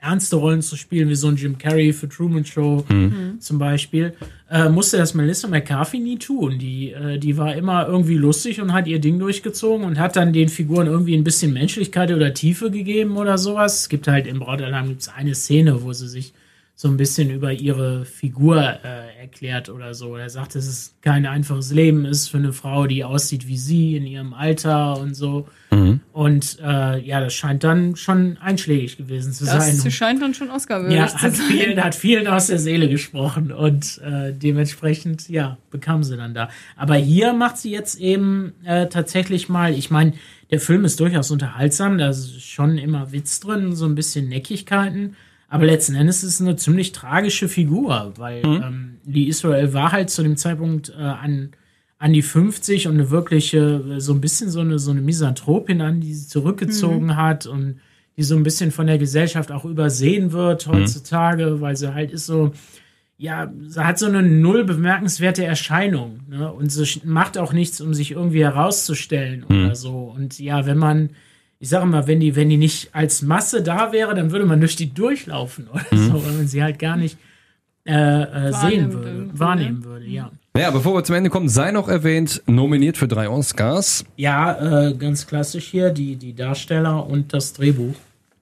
ernste 0.00 0.36
Rollen 0.36 0.62
zu 0.62 0.76
spielen, 0.76 1.08
wie 1.08 1.16
so 1.16 1.28
ein 1.28 1.36
Jim 1.36 1.58
Carrey 1.58 1.92
für 1.92 2.08
Truman 2.08 2.44
Show 2.44 2.84
zum 3.40 3.58
Beispiel, 3.58 4.14
äh, 4.50 4.68
musste 4.68 4.96
das 4.96 5.14
Melissa 5.14 5.48
McCarthy 5.48 5.98
nie 5.98 6.18
tun. 6.18 6.58
Die, 6.58 6.92
äh, 6.92 7.18
die 7.18 7.36
war 7.36 7.54
immer 7.54 7.86
irgendwie 7.86 8.14
lustig 8.14 8.60
und 8.60 8.72
hat 8.72 8.86
ihr 8.86 9.00
Ding 9.00 9.18
durchgezogen 9.18 9.84
und 9.84 9.98
hat 9.98 10.16
dann 10.16 10.32
den 10.32 10.48
Figuren 10.48 10.86
irgendwie 10.86 11.16
ein 11.16 11.24
bisschen 11.24 11.52
Menschlichkeit 11.52 12.12
oder 12.12 12.32
Tiefe 12.32 12.70
gegeben 12.70 13.16
oder 13.16 13.38
sowas. 13.38 13.80
Es 13.80 13.88
gibt 13.88 14.06
halt 14.08 14.26
im 14.26 14.38
Brautalarm 14.38 14.88
gibt's 14.88 15.08
eine 15.08 15.34
Szene, 15.34 15.82
wo 15.82 15.92
sie 15.92 16.08
sich 16.08 16.32
so 16.80 16.86
ein 16.86 16.96
bisschen 16.96 17.28
über 17.30 17.52
ihre 17.52 18.04
Figur 18.04 18.62
äh, 18.62 19.20
erklärt 19.20 19.68
oder 19.68 19.94
so. 19.94 20.14
Er 20.14 20.30
sagt, 20.30 20.54
dass 20.54 20.64
es 20.64 20.94
kein 21.00 21.26
einfaches 21.26 21.72
Leben 21.72 22.04
ist 22.04 22.28
für 22.28 22.36
eine 22.36 22.52
Frau, 22.52 22.86
die 22.86 23.02
aussieht 23.02 23.48
wie 23.48 23.56
sie 23.56 23.96
in 23.96 24.06
ihrem 24.06 24.32
Alter 24.32 24.96
und 25.00 25.16
so. 25.16 25.48
Mhm. 25.72 25.98
Und 26.12 26.56
äh, 26.62 27.00
ja, 27.00 27.20
das 27.20 27.34
scheint 27.34 27.64
dann 27.64 27.96
schon 27.96 28.38
einschlägig 28.38 28.96
gewesen 28.96 29.32
zu 29.32 29.44
sein. 29.44 29.76
Das 29.82 29.92
scheint 29.92 30.22
dann 30.22 30.34
schon 30.34 30.50
Oscar-würdig 30.50 30.96
ja, 30.96 31.08
zu 31.08 31.18
hat 31.18 31.34
sein. 31.34 31.46
vielen, 31.48 31.82
hat 31.82 31.96
vielen 31.96 32.28
aus 32.28 32.46
der 32.46 32.60
Seele 32.60 32.88
gesprochen 32.88 33.50
und 33.50 34.00
äh, 34.04 34.32
dementsprechend, 34.32 35.28
ja, 35.28 35.58
bekam 35.72 36.04
sie 36.04 36.16
dann 36.16 36.32
da. 36.32 36.48
Aber 36.76 36.94
hier 36.94 37.32
macht 37.32 37.58
sie 37.58 37.72
jetzt 37.72 37.98
eben 37.98 38.52
äh, 38.62 38.86
tatsächlich 38.86 39.48
mal, 39.48 39.74
ich 39.74 39.90
meine, 39.90 40.12
der 40.52 40.60
Film 40.60 40.84
ist 40.84 41.00
durchaus 41.00 41.32
unterhaltsam, 41.32 41.98
da 41.98 42.10
ist 42.10 42.40
schon 42.40 42.78
immer 42.78 43.10
Witz 43.10 43.40
drin, 43.40 43.74
so 43.74 43.84
ein 43.84 43.96
bisschen 43.96 44.28
Neckigkeiten, 44.28 45.16
aber 45.48 45.64
letzten 45.64 45.94
Endes 45.94 46.22
ist 46.22 46.34
es 46.34 46.40
eine 46.40 46.56
ziemlich 46.56 46.92
tragische 46.92 47.48
Figur, 47.48 48.12
weil 48.16 48.42
ähm, 48.44 48.98
Lee 49.06 49.24
Israel 49.24 49.72
war 49.72 49.92
halt 49.92 50.10
zu 50.10 50.22
dem 50.22 50.36
Zeitpunkt 50.36 50.90
äh, 50.90 51.02
an, 51.02 51.50
an 51.98 52.12
die 52.12 52.22
50 52.22 52.86
und 52.86 52.94
eine 52.94 53.10
wirkliche, 53.10 53.82
äh, 53.96 54.00
so 54.00 54.12
ein 54.12 54.20
bisschen 54.20 54.50
so 54.50 54.60
eine, 54.60 54.78
so 54.78 54.90
eine 54.90 55.00
Misanthropin 55.00 55.80
an, 55.80 56.00
die 56.00 56.12
sie 56.12 56.28
zurückgezogen 56.28 57.16
hat 57.16 57.46
und 57.46 57.80
die 58.18 58.24
so 58.24 58.36
ein 58.36 58.42
bisschen 58.42 58.72
von 58.72 58.86
der 58.86 58.98
Gesellschaft 58.98 59.50
auch 59.50 59.64
übersehen 59.64 60.32
wird 60.32 60.66
heutzutage, 60.66 61.60
weil 61.60 61.76
sie 61.76 61.94
halt 61.94 62.10
ist 62.10 62.26
so, 62.26 62.52
ja, 63.16 63.50
sie 63.66 63.84
hat 63.84 63.98
so 63.98 64.06
eine 64.06 64.22
null 64.22 64.64
bemerkenswerte 64.64 65.44
Erscheinung, 65.44 66.20
ne? 66.28 66.52
Und 66.52 66.70
sie 66.70 67.00
macht 67.04 67.38
auch 67.38 67.52
nichts, 67.52 67.80
um 67.80 67.94
sich 67.94 68.12
irgendwie 68.12 68.44
herauszustellen 68.44 69.44
oder 69.44 69.74
so. 69.74 70.12
Und 70.14 70.38
ja, 70.38 70.66
wenn 70.66 70.78
man, 70.78 71.10
ich 71.60 71.68
sage 71.68 71.86
mal, 71.86 72.06
wenn 72.06 72.20
die, 72.20 72.36
wenn 72.36 72.48
die 72.48 72.56
nicht 72.56 72.94
als 72.94 73.22
Masse 73.22 73.62
da 73.62 73.92
wäre, 73.92 74.14
dann 74.14 74.30
würde 74.30 74.46
man 74.46 74.60
durch 74.60 74.76
die 74.76 74.92
durchlaufen 74.92 75.68
oder 75.68 75.84
so, 75.90 76.24
weil 76.24 76.32
man 76.32 76.46
sie 76.48 76.62
halt 76.62 76.78
gar 76.78 76.96
nicht 76.96 77.18
äh, 77.84 77.92
äh, 78.48 78.52
sehen 78.52 78.92
würde, 78.92 79.30
wahrnehmen 79.32 79.84
würde, 79.84 80.06
ja. 80.06 80.30
Naja, 80.54 80.70
bevor 80.70 80.94
wir 80.94 81.04
zum 81.04 81.14
Ende 81.16 81.30
kommen, 81.30 81.48
sei 81.48 81.70
noch 81.70 81.88
erwähnt, 81.88 82.42
nominiert 82.46 82.96
für 82.96 83.06
drei 83.08 83.28
Oscars. 83.28 84.04
Ja, 84.16 84.88
äh, 84.88 84.94
ganz 84.94 85.26
klassisch 85.26 85.66
hier, 85.66 85.90
die, 85.90 86.16
die 86.16 86.34
Darsteller 86.34 87.06
und 87.06 87.32
das 87.32 87.52
Drehbuch. 87.52 87.94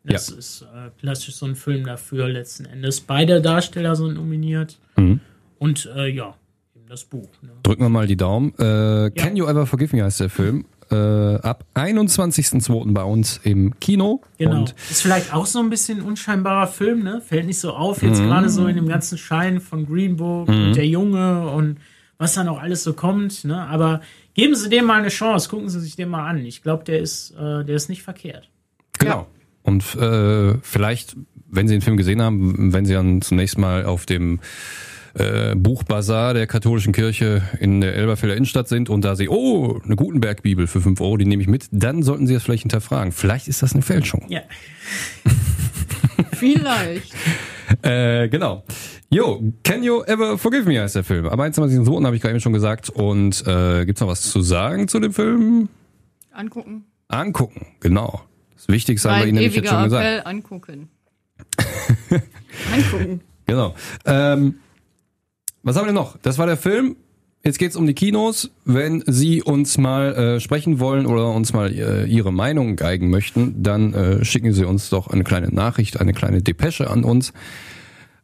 Das 0.04 0.30
Ja. 0.30 0.36
ist 0.36 0.62
äh, 0.62 0.90
klassisch 1.00 1.34
so 1.36 1.46
ein 1.46 1.56
Film 1.56 1.84
dafür 1.84 2.28
letzten 2.28 2.64
Endes. 2.64 3.00
Beide 3.00 3.40
Darsteller 3.42 3.96
sind 3.96 4.14
nominiert. 4.14 4.78
Mhm. 4.96 5.20
Und 5.58 5.90
äh, 5.96 6.08
ja, 6.08 6.34
eben 6.74 6.86
das 6.88 7.04
Buch. 7.04 7.28
Ne? 7.42 7.50
Drücken 7.62 7.82
wir 7.82 7.88
mal 7.88 8.06
die 8.06 8.16
Daumen. 8.16 8.52
Äh, 8.58 9.10
Can 9.10 9.36
You 9.36 9.46
Ever 9.46 9.66
Forgive 9.66 9.94
Me 9.96 10.02
heißt 10.04 10.20
der 10.20 10.30
Film. 10.30 10.64
Äh, 10.90 11.36
ab 11.36 11.64
21.02. 11.74 12.92
bei 12.92 13.02
uns 13.02 13.40
im 13.42 13.78
Kino. 13.80 14.20
Genau. 14.38 14.58
Und 14.60 14.74
ist 14.90 15.02
vielleicht 15.02 15.34
auch 15.34 15.46
so 15.46 15.58
ein 15.58 15.68
bisschen 15.70 15.98
ein 15.98 16.04
unscheinbarer 16.04 16.66
Film, 16.68 17.02
ne? 17.02 17.20
Fällt 17.26 17.46
nicht 17.46 17.58
so 17.58 17.72
auf, 17.72 18.02
jetzt 18.02 18.20
Mhm. 18.20 18.26
gerade 18.28 18.48
so 18.48 18.66
in 18.66 18.76
dem 18.76 18.88
ganzen 18.88 19.18
Schein 19.18 19.60
von 19.60 19.86
Green 19.86 20.16
Book 20.16 20.48
und 20.48 20.74
der 20.74 20.86
Junge 20.86 21.48
und 21.50 21.78
was 22.18 22.34
da 22.34 22.44
noch 22.44 22.60
alles 22.62 22.82
so 22.84 22.92
kommt, 22.92 23.44
ne? 23.44 23.66
Aber 23.68 24.00
geben 24.34 24.54
Sie 24.54 24.68
dem 24.68 24.84
mal 24.86 24.98
eine 25.00 25.08
Chance, 25.08 25.48
gucken 25.48 25.68
Sie 25.68 25.80
sich 25.80 25.96
den 25.96 26.08
mal 26.08 26.26
an. 26.28 26.38
Ich 26.46 26.62
glaube, 26.62 26.84
der 26.84 27.00
ist, 27.00 27.32
äh, 27.32 27.64
der 27.64 27.74
ist 27.76 27.88
nicht 27.88 28.02
verkehrt. 28.02 28.48
Genau. 28.98 29.26
Und 29.62 29.82
äh, 29.96 30.54
vielleicht, 30.62 31.16
wenn 31.50 31.66
Sie 31.68 31.74
den 31.74 31.82
Film 31.82 31.96
gesehen 31.96 32.22
haben, 32.22 32.72
wenn 32.72 32.86
Sie 32.86 32.94
dann 32.94 33.20
zunächst 33.22 33.58
mal 33.58 33.84
auf 33.84 34.06
dem 34.06 34.38
äh, 35.18 35.54
Buchbazar 35.54 36.34
der 36.34 36.46
katholischen 36.46 36.92
Kirche 36.92 37.42
in 37.58 37.80
der 37.80 37.94
Elberfelder 37.94 38.36
Innenstadt 38.36 38.68
sind 38.68 38.90
und 38.90 39.04
da 39.04 39.16
Sie, 39.16 39.28
oh, 39.28 39.80
eine 39.84 39.96
Gutenberg-Bibel 39.96 40.66
für 40.66 40.80
5 40.80 41.00
Euro, 41.00 41.16
die 41.16 41.24
nehme 41.24 41.42
ich 41.42 41.48
mit, 41.48 41.68
dann 41.70 42.02
sollten 42.02 42.26
Sie 42.26 42.34
das 42.34 42.42
vielleicht 42.42 42.62
hinterfragen. 42.62 43.12
Vielleicht 43.12 43.48
ist 43.48 43.62
das 43.62 43.72
eine 43.72 43.82
Fälschung. 43.82 44.26
Ja. 44.28 44.42
Vielleicht. 46.32 47.14
Äh, 47.82 48.28
genau. 48.28 48.64
Jo, 49.10 49.42
Can 49.64 49.82
You 49.82 50.02
Ever 50.02 50.36
Forgive 50.36 50.68
Me 50.68 50.80
heißt 50.80 50.96
der 50.96 51.04
Film. 51.04 51.26
Am 51.26 51.40
21.02. 51.40 52.04
habe 52.04 52.16
ich 52.16 52.22
gerade 52.22 52.32
eben 52.32 52.40
schon 52.40 52.52
gesagt. 52.52 52.90
Und 52.90 53.46
äh, 53.46 53.86
gibt's 53.86 54.00
noch 54.00 54.08
was 54.08 54.22
zu 54.22 54.42
sagen 54.42 54.88
zu 54.88 55.00
dem 55.00 55.12
Film? 55.12 55.68
Angucken. 56.32 56.84
Angucken, 57.08 57.66
genau. 57.80 58.22
Das 58.54 58.68
Wichtigste 58.68 59.10
haben 59.10 59.20
wir 59.20 59.26
Ihnen 59.28 59.36
nämlich 59.36 59.54
jetzt 59.54 59.64
ewiger 59.64 59.74
schon 59.74 59.84
gesagt. 59.84 60.04
Appell, 60.04 60.22
angucken. 60.24 60.88
angucken. 62.74 63.20
Genau. 63.46 63.74
Ähm, 64.04 64.56
was 65.66 65.74
haben 65.74 65.82
wir 65.82 65.86
denn 65.86 65.96
noch? 65.96 66.16
Das 66.22 66.38
war 66.38 66.46
der 66.46 66.56
Film. 66.56 66.94
Jetzt 67.42 67.58
geht's 67.58 67.74
um 67.74 67.88
die 67.88 67.94
Kinos. 67.94 68.50
Wenn 68.64 69.02
Sie 69.04 69.42
uns 69.42 69.78
mal 69.78 70.14
äh, 70.14 70.40
sprechen 70.40 70.78
wollen 70.78 71.06
oder 71.06 71.30
uns 71.30 71.52
mal 71.52 71.72
äh, 71.72 72.04
Ihre 72.06 72.32
Meinung 72.32 72.76
geigen 72.76 73.10
möchten, 73.10 73.64
dann 73.64 73.92
äh, 73.92 74.24
schicken 74.24 74.52
Sie 74.52 74.64
uns 74.64 74.90
doch 74.90 75.08
eine 75.08 75.24
kleine 75.24 75.48
Nachricht, 75.48 76.00
eine 76.00 76.12
kleine 76.12 76.40
Depesche 76.40 76.88
an 76.88 77.02
uns. 77.02 77.32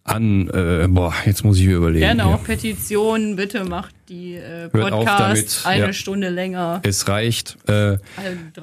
An, 0.05 0.49
äh, 0.51 0.87
boah, 0.89 1.13
jetzt 1.27 1.45
muss 1.45 1.59
ich 1.59 1.67
mir 1.67 1.77
überlegen. 1.77 2.01
Gerne 2.01 2.27
auch 2.27 2.45
Petitionen, 2.45 3.35
bitte 3.35 3.65
macht 3.65 3.95
die 4.09 4.35
äh, 4.35 4.69
damit, 4.73 5.63
eine 5.65 5.87
ja. 5.87 5.93
Stunde 5.93 6.29
länger. 6.29 6.81
Es 6.85 7.09
reicht. 7.09 7.57
Äh, 7.69 7.99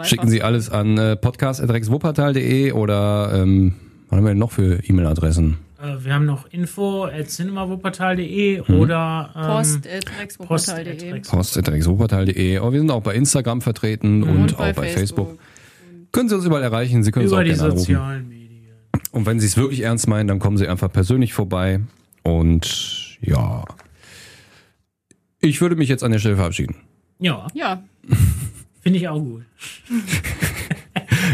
schicken 0.03 0.29
Sie 0.29 0.41
alles 0.41 0.69
an 0.69 0.97
äh, 0.97 1.17
podcast.rexwuppertal.de 1.17 2.71
oder 2.71 3.31
ähm, 3.33 3.75
was 4.07 4.17
haben 4.17 4.25
wir 4.25 4.29
denn 4.29 4.37
noch 4.37 4.51
für 4.51 4.81
E-Mail-Adressen? 4.83 5.68
Äh, 5.81 6.03
wir 6.03 6.13
haben 6.13 6.25
noch 6.25 6.45
info 6.51 7.05
at 7.05 7.29
cinemawuppertal.de 7.29 8.61
Mhm. 8.67 8.79
oder 8.79 9.31
ähm, 9.35 9.45
Post 9.47 9.87
at 9.87 10.05
Post 10.05 10.69
rexwuppertal.de. 10.69 11.13
at 11.13 11.27
post.rexwuppertal.de. 11.27 12.57
Aber 12.57 12.71
wir 12.73 12.79
sind 12.79 12.91
auch 12.91 13.01
bei 13.03 13.15
Instagram 13.15 13.61
vertreten 13.61 14.23
und, 14.23 14.59
auch 14.59 14.73
bei 14.73 14.89
Facebook. 14.89 15.37
Können 16.11 16.27
Sie 16.29 16.35
uns 16.35 16.45
überall 16.45 16.63
erreichen. 16.63 17.03
Sie 17.03 17.11
können 17.11 17.25
uns 17.25 17.31
über 17.31 17.41
auch 17.41 17.43
die 17.45 17.49
gerne 17.51 17.63
anrufen. 17.63 17.79
sozialen 17.79 18.27
Medien. 18.29 18.49
Und 19.11 19.25
wenn 19.25 19.39
Sie 19.39 19.45
es 19.45 19.55
wirklich 19.57 19.81
ernst 19.81 20.07
meinen, 20.07 20.27
dann 20.27 20.39
kommen 20.39 20.57
Sie 20.57 20.67
einfach 20.67 20.91
persönlich 20.91 21.33
vorbei. 21.33 21.79
Und 22.23 23.17
ja, 23.21 23.63
ich 25.39 25.61
würde 25.61 25.75
mich 25.75 25.87
jetzt 25.89 26.03
an 26.03 26.11
der 26.11 26.19
Stelle 26.19 26.35
verabschieden. 26.35 26.75
Ja, 27.19 27.47
Ja, 27.53 27.83
finde 28.81 28.99
ich 28.99 29.07
auch 29.07 29.19
gut. 29.19 29.43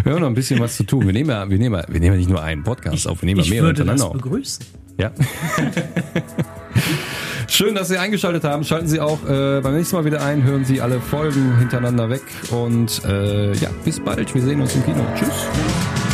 Wir 0.06 0.14
haben 0.14 0.22
noch 0.22 0.28
ein 0.28 0.36
bisschen 0.36 0.60
was 0.60 0.78
zu 0.78 0.84
tun. 0.84 1.06
Wir 1.06 1.14
nehmen 1.14 1.32
ja, 1.32 1.50
wir 1.50 1.58
nehmen 1.58 1.76
ja, 1.76 1.84
wir 1.88 2.00
nehmen 2.00 2.14
ja 2.14 2.18
nicht 2.18 2.30
nur 2.30 2.42
einen 2.44 2.64
Podcast 2.64 3.08
auf, 3.08 3.22
wir 3.22 3.26
nehmen 3.26 3.40
ja 3.40 3.44
Ich 3.46 3.50
mehrere 3.50 3.70
würde 3.70 3.84
das 3.86 3.94
hintereinander 4.00 4.16
auf. 4.18 4.22
begrüßen. 4.24 4.66
Ja. 5.00 5.12
Schön, 7.48 7.74
dass 7.76 7.88
Sie 7.90 7.98
eingeschaltet 7.98 8.44
haben. 8.44 8.64
Schalten 8.64 8.88
Sie 8.88 9.00
auch 9.00 9.28
äh, 9.28 9.62
beim 9.62 9.76
nächsten 9.76 9.96
Mal 9.96 10.06
wieder 10.06 10.24
ein. 10.24 10.44
Hören 10.44 10.64
Sie 10.64 10.80
alle 10.80 11.00
Folgen 11.02 11.58
hintereinander 11.58 12.10
weg. 12.10 12.22
Und 12.52 13.04
äh, 13.06 13.54
ja, 13.56 13.70
bis 13.84 14.00
bald. 14.00 14.34
Wir 14.34 14.42
sehen 14.42 14.62
uns 14.62 14.76
im 14.76 14.86
Kino. 14.86 15.04
Tschüss. 15.18 16.05